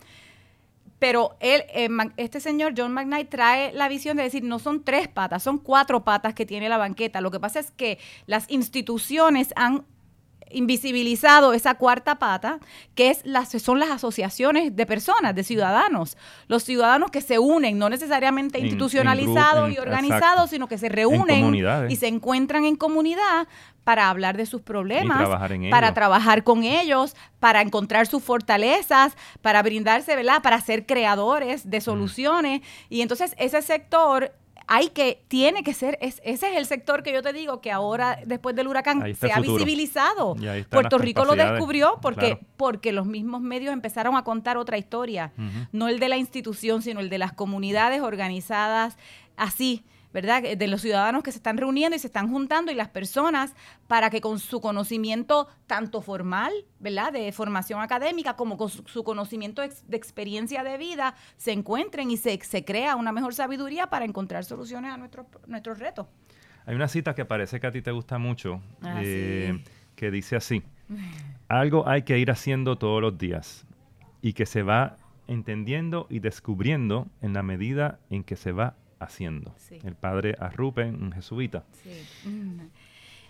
pero 0.99 1.37
él, 1.39 1.63
eh, 1.73 1.89
este 2.17 2.39
señor 2.39 2.73
John 2.75 2.93
McKnight 2.93 3.29
trae 3.29 3.71
la 3.73 3.87
visión 3.87 4.17
de 4.17 4.23
decir, 4.23 4.43
no 4.43 4.59
son 4.59 4.83
tres 4.83 5.07
patas, 5.07 5.43
son 5.43 5.57
cuatro 5.57 6.03
patas 6.03 6.33
que 6.33 6.45
tiene 6.45 6.69
la 6.69 6.77
banqueta. 6.77 7.21
Lo 7.21 7.31
que 7.31 7.39
pasa 7.39 7.59
es 7.59 7.71
que 7.71 7.99
las 8.25 8.49
instituciones 8.49 9.53
han 9.55 9.85
invisibilizado 10.51 11.53
esa 11.53 11.75
cuarta 11.75 12.19
pata, 12.19 12.59
que 12.95 13.09
es 13.09 13.25
las, 13.25 13.49
son 13.49 13.79
las 13.79 13.89
asociaciones 13.89 14.75
de 14.75 14.85
personas, 14.85 15.35
de 15.35 15.43
ciudadanos. 15.43 16.17
Los 16.47 16.63
ciudadanos 16.63 17.11
que 17.11 17.21
se 17.21 17.39
unen, 17.39 17.77
no 17.77 17.89
necesariamente 17.89 18.59
institucionalizados 18.59 19.71
y 19.71 19.77
organizados, 19.77 20.49
sino 20.49 20.67
que 20.67 20.77
se 20.77 20.89
reúnen 20.89 21.55
y 21.89 21.95
se 21.95 22.07
encuentran 22.07 22.65
en 22.65 22.75
comunidad 22.75 23.47
para 23.83 24.09
hablar 24.09 24.35
de 24.35 24.45
sus 24.45 24.61
problemas, 24.61 25.29
para 25.71 25.93
trabajar 25.93 26.43
con 26.43 26.63
ellos, 26.63 27.15
para 27.39 27.61
encontrar 27.61 28.05
sus 28.05 28.21
fortalezas, 28.21 29.15
para 29.41 29.63
brindarse, 29.63 30.13
¿verdad? 30.15 30.41
Para 30.41 30.59
ser 30.59 30.85
creadores 30.85 31.69
de 31.69 31.79
soluciones. 31.79 32.61
Y 32.89 33.01
entonces 33.01 33.33
ese 33.37 33.61
sector 33.61 34.33
hay 34.67 34.89
que, 34.89 35.23
tiene 35.29 35.63
que 35.63 35.73
ser, 35.73 35.97
ese 36.01 36.21
es 36.25 36.43
el 36.43 36.65
sector 36.65 37.01
que 37.01 37.13
yo 37.13 37.21
te 37.21 37.31
digo 37.31 37.61
que 37.61 37.71
ahora, 37.71 38.19
después 38.25 38.53
del 38.55 38.67
huracán, 38.67 39.15
se 39.15 39.31
ha 39.31 39.39
visibilizado. 39.39 40.35
Puerto 40.69 40.97
Rico 40.97 41.23
lo 41.23 41.35
descubrió 41.35 41.99
porque, 42.01 42.39
porque 42.57 42.91
los 42.91 43.05
mismos 43.05 43.41
medios 43.41 43.71
empezaron 43.71 44.17
a 44.17 44.23
contar 44.23 44.57
otra 44.57 44.77
historia, 44.77 45.31
no 45.71 45.87
el 45.87 45.99
de 45.99 46.09
la 46.09 46.17
institución, 46.17 46.81
sino 46.81 46.99
el 46.99 47.09
de 47.09 47.17
las 47.17 47.31
comunidades 47.31 48.01
organizadas 48.01 48.97
así 49.37 49.83
¿verdad? 50.13 50.41
De 50.41 50.67
los 50.67 50.81
ciudadanos 50.81 51.23
que 51.23 51.31
se 51.31 51.37
están 51.37 51.57
reuniendo 51.57 51.95
y 51.95 51.99
se 51.99 52.07
están 52.07 52.29
juntando 52.29 52.71
y 52.71 52.75
las 52.75 52.89
personas 52.89 53.55
para 53.87 54.09
que 54.09 54.21
con 54.21 54.39
su 54.39 54.61
conocimiento 54.61 55.47
tanto 55.67 56.01
formal, 56.01 56.53
¿verdad? 56.79 57.13
De 57.13 57.31
formación 57.31 57.81
académica 57.81 58.35
como 58.35 58.57
con 58.57 58.69
su, 58.69 59.03
conocimiento 59.03 59.61
de 59.61 59.97
experiencia 59.97 60.63
de 60.63 60.77
vida 60.77 61.15
se 61.37 61.51
encuentren 61.51 62.11
y 62.11 62.17
se, 62.17 62.39
se 62.41 62.65
crea 62.65 62.95
una 62.95 63.11
mejor 63.11 63.33
sabiduría 63.33 63.87
para 63.87 64.05
encontrar 64.05 64.43
soluciones 64.43 64.91
a 64.91 64.97
nuestros, 64.97 65.27
nuestros 65.45 65.79
retos. 65.79 66.07
Hay 66.65 66.75
una 66.75 66.87
cita 66.87 67.15
que 67.15 67.23
parece 67.23 67.59
que 67.59 67.67
a 67.67 67.71
ti 67.71 67.81
te 67.81 67.91
gusta 67.91 68.17
mucho, 68.17 68.61
ah, 68.81 68.99
eh, 69.01 69.63
que 69.95 70.11
dice 70.11 70.35
así, 70.35 70.63
algo 71.47 71.87
hay 71.87 72.03
que 72.03 72.17
ir 72.19 72.29
haciendo 72.29 72.77
todos 72.77 73.01
los 73.01 73.17
días 73.17 73.65
y 74.21 74.33
que 74.33 74.45
se 74.45 74.63
va 74.63 74.97
entendiendo 75.27 76.07
y 76.09 76.19
descubriendo 76.19 77.07
en 77.21 77.33
la 77.33 77.43
medida 77.43 77.99
en 78.09 78.23
que 78.23 78.35
se 78.35 78.51
va 78.51 78.75
haciendo. 78.99 79.55
El 79.83 79.95
padre 79.95 80.35
Arrupe, 80.39 80.83
un 80.83 81.11
jesuita. 81.11 81.63
Mm. 82.25 82.61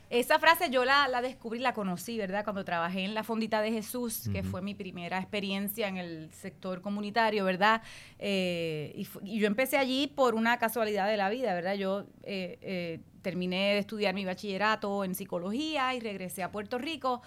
Esa 0.10 0.39
frase 0.39 0.69
yo 0.69 0.86
la, 0.86 1.10
la, 1.10 1.21
descubrí, 1.21 1.60
la 1.60 1.73
conocí, 1.73 2.17
¿verdad? 2.17 2.45
Cuando 2.45 2.63
trabajé 2.63 3.03
en 3.03 3.13
la 3.13 3.23
Fondita 3.23 3.62
de 3.62 3.73
Jesús, 3.73 4.30
que 4.32 4.41
fue 4.41 4.62
mi 4.62 4.73
primera 4.73 5.19
experiencia 5.19 5.89
en 5.89 5.97
el 5.97 6.32
sector 6.32 6.82
comunitario, 6.82 7.43
¿verdad? 7.43 7.82
Eh, 8.17 8.93
y, 8.95 9.38
yo 9.38 9.47
empecé 9.47 9.77
allí 9.77 10.08
por 10.08 10.34
una 10.36 10.58
casualidad 10.60 11.10
de 11.10 11.17
la 11.17 11.30
vida, 11.30 11.53
¿verdad? 11.53 11.73
Yo 11.75 12.06
eh, 12.23 12.58
eh, 12.62 12.99
terminé 13.21 13.73
de 13.73 13.80
estudiar 13.80 14.13
mi 14.13 14.23
bachillerato 14.23 15.03
en 15.03 15.13
psicología 15.13 15.93
y 15.93 15.99
regresé 15.99 16.41
a 16.41 16.51
Puerto 16.51 16.77
Rico. 16.77 17.21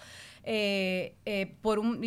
por 1.61 1.77
un, 1.77 2.01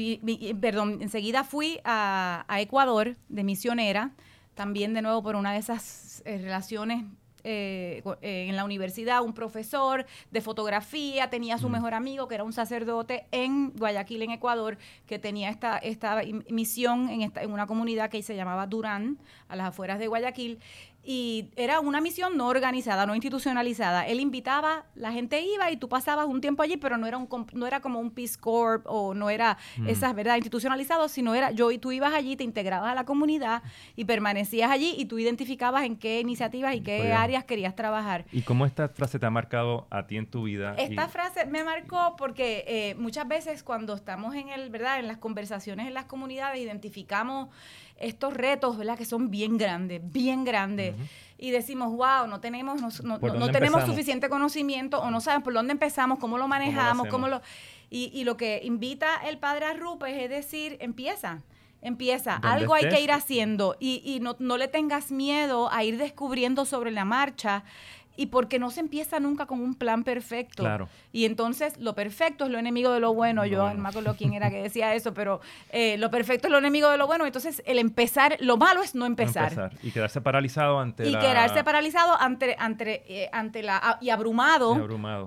perdón, 0.60 0.98
enseguida 1.02 1.44
fui 1.44 1.78
a, 1.84 2.44
a 2.48 2.60
Ecuador 2.60 3.16
de 3.28 3.44
misionera 3.44 4.10
también 4.54 4.94
de 4.94 5.02
nuevo 5.02 5.22
por 5.22 5.36
una 5.36 5.52
de 5.52 5.58
esas 5.58 6.22
eh, 6.24 6.38
relaciones 6.38 7.04
eh, 7.46 8.02
eh, 8.22 8.46
en 8.48 8.56
la 8.56 8.64
universidad, 8.64 9.22
un 9.22 9.34
profesor 9.34 10.06
de 10.30 10.40
fotografía, 10.40 11.28
tenía 11.28 11.58
su 11.58 11.68
mejor 11.68 11.92
amigo 11.92 12.26
que 12.26 12.36
era 12.36 12.44
un 12.44 12.54
sacerdote 12.54 13.26
en 13.32 13.70
Guayaquil, 13.76 14.22
en 14.22 14.30
Ecuador, 14.30 14.78
que 15.06 15.18
tenía 15.18 15.50
esta, 15.50 15.76
esta 15.76 16.22
misión 16.48 17.10
en, 17.10 17.20
esta, 17.20 17.42
en 17.42 17.52
una 17.52 17.66
comunidad 17.66 18.08
que 18.08 18.22
se 18.22 18.34
llamaba 18.34 18.66
Durán, 18.66 19.18
a 19.48 19.56
las 19.56 19.68
afueras 19.68 19.98
de 19.98 20.06
Guayaquil, 20.06 20.58
y 21.04 21.50
era 21.56 21.80
una 21.80 22.00
misión 22.00 22.36
no 22.36 22.48
organizada, 22.48 23.06
no 23.06 23.14
institucionalizada. 23.14 24.06
Él 24.06 24.20
invitaba, 24.20 24.86
la 24.94 25.12
gente 25.12 25.42
iba 25.42 25.70
y 25.70 25.76
tú 25.76 25.88
pasabas 25.88 26.26
un 26.26 26.40
tiempo 26.40 26.62
allí, 26.62 26.76
pero 26.76 26.96
no 26.96 27.06
era 27.06 27.18
un 27.18 27.28
no 27.52 27.66
era 27.66 27.80
como 27.80 28.00
un 28.00 28.10
Peace 28.10 28.38
Corps 28.38 28.82
o 28.86 29.14
no 29.14 29.30
era 29.30 29.58
mm. 29.76 29.88
esas 29.88 30.14
verdad 30.14 30.36
institucionalizado, 30.36 31.08
sino 31.08 31.34
era 31.34 31.50
yo 31.50 31.70
y 31.70 31.78
tú 31.78 31.92
ibas 31.92 32.14
allí, 32.14 32.36
te 32.36 32.44
integrabas 32.44 32.92
a 32.92 32.94
la 32.94 33.04
comunidad 33.04 33.62
y 33.96 34.04
permanecías 34.04 34.70
allí 34.70 34.94
y 34.96 35.04
tú 35.06 35.18
identificabas 35.18 35.84
en 35.84 35.96
qué 35.96 36.20
iniciativas 36.20 36.74
y 36.74 36.80
qué 36.80 37.12
áreas 37.12 37.44
querías 37.44 37.74
trabajar. 37.74 38.24
¿Y 38.32 38.42
cómo 38.42 38.66
esta 38.66 38.88
frase 38.88 39.18
te 39.18 39.26
ha 39.26 39.30
marcado 39.30 39.86
a 39.90 40.06
ti 40.06 40.16
en 40.16 40.26
tu 40.26 40.44
vida? 40.44 40.74
Esta 40.78 41.08
frase 41.08 41.46
me 41.46 41.64
marcó 41.64 42.16
porque 42.16 42.64
eh, 42.66 42.94
muchas 42.96 43.28
veces 43.28 43.62
cuando 43.62 43.94
estamos 43.94 44.34
en 44.34 44.48
el, 44.48 44.70
¿verdad? 44.70 44.98
En 45.00 45.08
las 45.08 45.18
conversaciones 45.18 45.86
en 45.86 45.94
las 45.94 46.04
comunidades 46.06 46.60
identificamos 46.60 47.48
estos 47.96 48.34
retos, 48.34 48.76
¿verdad? 48.76 48.98
Que 48.98 49.04
son 49.04 49.30
bien 49.30 49.56
grandes, 49.56 50.00
bien 50.04 50.44
grandes. 50.44 50.94
Y 51.38 51.50
decimos, 51.50 51.90
wow, 51.90 52.26
no 52.28 52.40
tenemos, 52.40 53.02
no, 53.02 53.18
no, 53.18 53.50
tenemos 53.50 53.84
suficiente 53.84 54.28
conocimiento 54.28 55.00
o 55.00 55.10
no 55.10 55.20
sabemos 55.20 55.44
por 55.44 55.52
dónde 55.52 55.72
empezamos, 55.72 56.18
cómo 56.18 56.38
lo 56.38 56.48
manejamos, 56.48 57.08
cómo 57.08 57.28
lo... 57.28 57.42
y, 57.90 58.10
y, 58.14 58.24
lo 58.24 58.36
que 58.36 58.60
invita 58.64 59.16
el 59.28 59.38
padre 59.38 59.66
a 59.66 59.74
Rupes 59.74 60.14
es 60.16 60.30
decir, 60.30 60.76
empieza 60.80 61.42
empieza, 61.84 62.36
algo 62.36 62.74
hay 62.74 62.88
que 62.88 63.00
ir 63.02 63.12
haciendo 63.12 63.76
y, 63.78 64.02
y 64.04 64.18
no, 64.18 64.36
no, 64.38 64.56
le 64.56 64.68
tengas 64.68 65.12
miedo 65.12 65.70
a 65.70 65.84
ir 65.84 65.98
descubriendo 65.98 66.64
sobre 66.64 66.90
la 66.90 67.04
marcha 67.04 67.62
y 68.16 68.26
porque 68.26 68.58
no 68.58 68.70
se 68.70 68.80
empieza 68.80 69.20
nunca 69.20 69.46
con 69.46 69.60
un 69.60 69.74
plan 69.74 70.04
perfecto. 70.04 70.62
Claro. 70.62 70.88
Y 71.12 71.24
entonces 71.24 71.78
lo 71.78 71.94
perfecto 71.94 72.44
es 72.44 72.50
lo 72.50 72.58
enemigo 72.58 72.92
de 72.92 73.00
lo 73.00 73.14
bueno. 73.14 73.44
Yo 73.46 73.72
no 73.72 73.82
me 73.82 73.88
acuerdo 73.88 74.14
quién 74.16 74.34
era 74.34 74.50
que 74.50 74.62
decía 74.62 74.94
eso, 74.94 75.14
pero 75.14 75.40
eh, 75.70 75.96
lo 75.98 76.10
perfecto 76.10 76.48
es 76.48 76.52
lo 76.52 76.58
enemigo 76.58 76.90
de 76.90 76.96
lo 76.96 77.06
bueno. 77.06 77.26
Entonces 77.26 77.62
el 77.66 77.78
empezar, 77.78 78.36
lo 78.40 78.56
malo 78.56 78.82
es 78.82 78.94
no 78.94 79.06
empezar. 79.06 79.72
Y 79.82 79.90
quedarse 79.90 80.20
paralizado 80.20 80.78
ante 80.78 81.06
y 81.06 81.10
la... 81.10 81.20
Quedarse 81.20 81.64
paralizado 81.64 82.20
ante, 82.20 82.56
ante, 82.58 83.02
eh, 83.08 83.28
ante 83.32 83.62
la... 83.62 83.98
y 84.00 84.10
abrumado, 84.10 84.76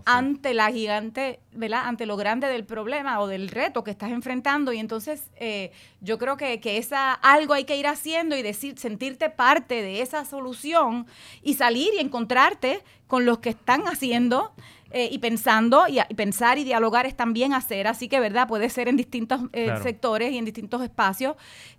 ante 0.05 0.53
la 0.53 0.71
gigante, 0.71 1.39
¿verdad? 1.51 1.83
Ante 1.85 2.05
lo 2.05 2.15
grande 2.17 2.47
del 2.47 2.65
problema 2.65 3.19
o 3.19 3.27
del 3.27 3.49
reto 3.49 3.83
que 3.83 3.91
estás 3.91 4.11
enfrentando. 4.11 4.71
Y 4.71 4.79
entonces 4.79 5.29
eh, 5.35 5.71
yo 6.01 6.17
creo 6.17 6.37
que, 6.37 6.59
que 6.59 6.77
esa, 6.77 7.13
algo 7.13 7.53
hay 7.53 7.65
que 7.65 7.75
ir 7.75 7.87
haciendo 7.87 8.35
y 8.35 8.41
decir, 8.41 8.77
sentirte 8.79 9.29
parte 9.29 9.81
de 9.81 10.01
esa 10.01 10.25
solución 10.25 11.07
y 11.41 11.55
salir 11.55 11.93
y 11.95 11.99
encontrarte 11.99 12.76
con 13.07 13.25
los 13.25 13.39
que 13.39 13.49
están 13.49 13.87
haciendo 13.87 14.53
eh, 14.91 15.09
y 15.11 15.19
pensando, 15.19 15.85
y, 15.87 15.99
pensar 16.15 16.57
y 16.57 16.63
dialogar 16.63 17.05
es 17.05 17.15
también 17.15 17.53
hacer, 17.53 17.87
así 17.87 18.07
que, 18.07 18.19
¿verdad? 18.19 18.47
Puede 18.47 18.69
ser 18.69 18.87
en 18.87 18.97
distintos 18.97 19.41
eh, 19.53 19.73
sectores 19.83 20.31
y 20.31 20.37
en 20.37 20.45
distintos 20.45 20.81
espacios 20.81 21.35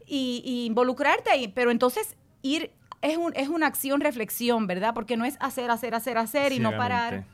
y, 0.06 0.42
y 0.44 0.66
involucrarte 0.66 1.30
ahí, 1.30 1.48
pero 1.48 1.70
entonces 1.70 2.16
ir 2.42 2.70
es, 3.00 3.16
un, 3.16 3.32
es 3.36 3.48
una 3.48 3.66
acción-reflexión, 3.66 4.66
¿verdad? 4.66 4.92
Porque 4.92 5.16
no 5.16 5.24
es 5.24 5.36
hacer, 5.40 5.70
hacer, 5.70 5.94
hacer, 5.94 6.18
hacer 6.18 6.52
y 6.52 6.58
no 6.58 6.76
parar. 6.76 7.24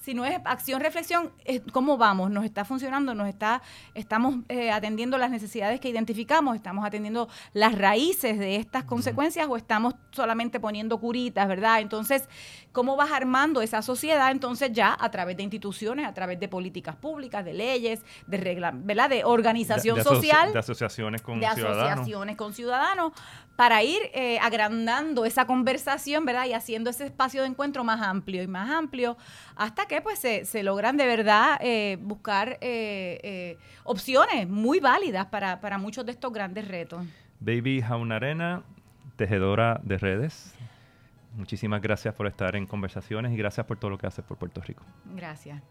Si 0.00 0.14
no 0.14 0.24
es 0.24 0.40
acción-reflexión, 0.44 1.30
¿cómo 1.72 1.96
vamos? 1.96 2.30
¿Nos 2.30 2.44
está 2.44 2.64
funcionando? 2.64 3.14
¿Nos 3.14 3.28
está, 3.28 3.62
estamos 3.94 4.36
eh, 4.48 4.72
atendiendo 4.72 5.18
las 5.18 5.30
necesidades 5.30 5.78
que 5.78 5.88
identificamos? 5.88 6.56
¿Estamos 6.56 6.84
atendiendo 6.84 7.28
las 7.52 7.78
raíces 7.78 8.38
de 8.38 8.56
estas 8.56 8.82
consecuencias 8.84 9.46
o 9.48 9.56
estamos 9.56 9.94
solamente 10.10 10.58
poniendo 10.58 10.98
curitas, 10.98 11.46
¿verdad? 11.46 11.80
Entonces, 11.80 12.28
¿cómo 12.72 12.96
vas 12.96 13.12
armando 13.12 13.62
esa 13.62 13.80
sociedad? 13.80 14.32
Entonces 14.32 14.72
ya 14.72 14.96
a 14.98 15.10
través 15.12 15.36
de 15.36 15.44
instituciones, 15.44 16.06
a 16.06 16.14
través 16.14 16.40
de 16.40 16.48
políticas 16.48 16.96
públicas, 16.96 17.44
de 17.44 17.52
leyes, 17.52 18.00
de 18.26 18.38
reglas, 18.38 18.74
¿verdad? 18.76 19.08
De 19.08 19.24
organización 19.24 20.02
social. 20.02 20.52
de 20.52 20.58
asociaciones 20.58 21.22
con 21.22 21.38
de 21.38 21.46
asociaciones 21.46 22.36
con 22.36 22.52
ciudadanos 22.52 23.12
para 23.56 23.82
ir 23.82 24.00
eh, 24.14 24.38
agrandando 24.40 25.11
esa 25.24 25.46
conversación, 25.46 26.24
¿verdad? 26.24 26.46
Y 26.46 26.52
haciendo 26.52 26.90
ese 26.90 27.06
espacio 27.06 27.42
de 27.42 27.48
encuentro 27.48 27.84
más 27.84 28.00
amplio 28.00 28.42
y 28.42 28.46
más 28.46 28.70
amplio, 28.70 29.16
hasta 29.56 29.86
que 29.86 30.00
pues 30.00 30.18
se, 30.18 30.62
logran 30.62 30.96
de 30.96 31.06
verdad 31.06 31.58
eh, 31.60 31.98
buscar 32.00 32.58
eh, 32.60 33.58
opciones 33.84 34.48
muy 34.48 34.80
válidas 34.80 35.26
para, 35.26 35.60
para 35.60 35.78
muchos 35.78 36.06
de 36.06 36.12
estos 36.12 36.32
grandes 36.32 36.66
retos. 36.68 37.04
Baby 37.40 37.82
Jaunarena, 37.82 38.62
tejedora 39.16 39.80
de 39.82 39.98
redes. 39.98 40.54
Muchísimas 41.36 41.80
gracias 41.80 42.14
por 42.14 42.26
estar 42.26 42.56
en 42.56 42.66
conversaciones 42.66 43.32
y 43.32 43.36
gracias 43.36 43.66
por 43.66 43.78
todo 43.78 43.90
lo 43.90 43.98
que 43.98 44.06
haces 44.06 44.24
por 44.24 44.36
Puerto 44.36 44.60
Rico. 44.60 44.84
Gracias. 45.14 45.62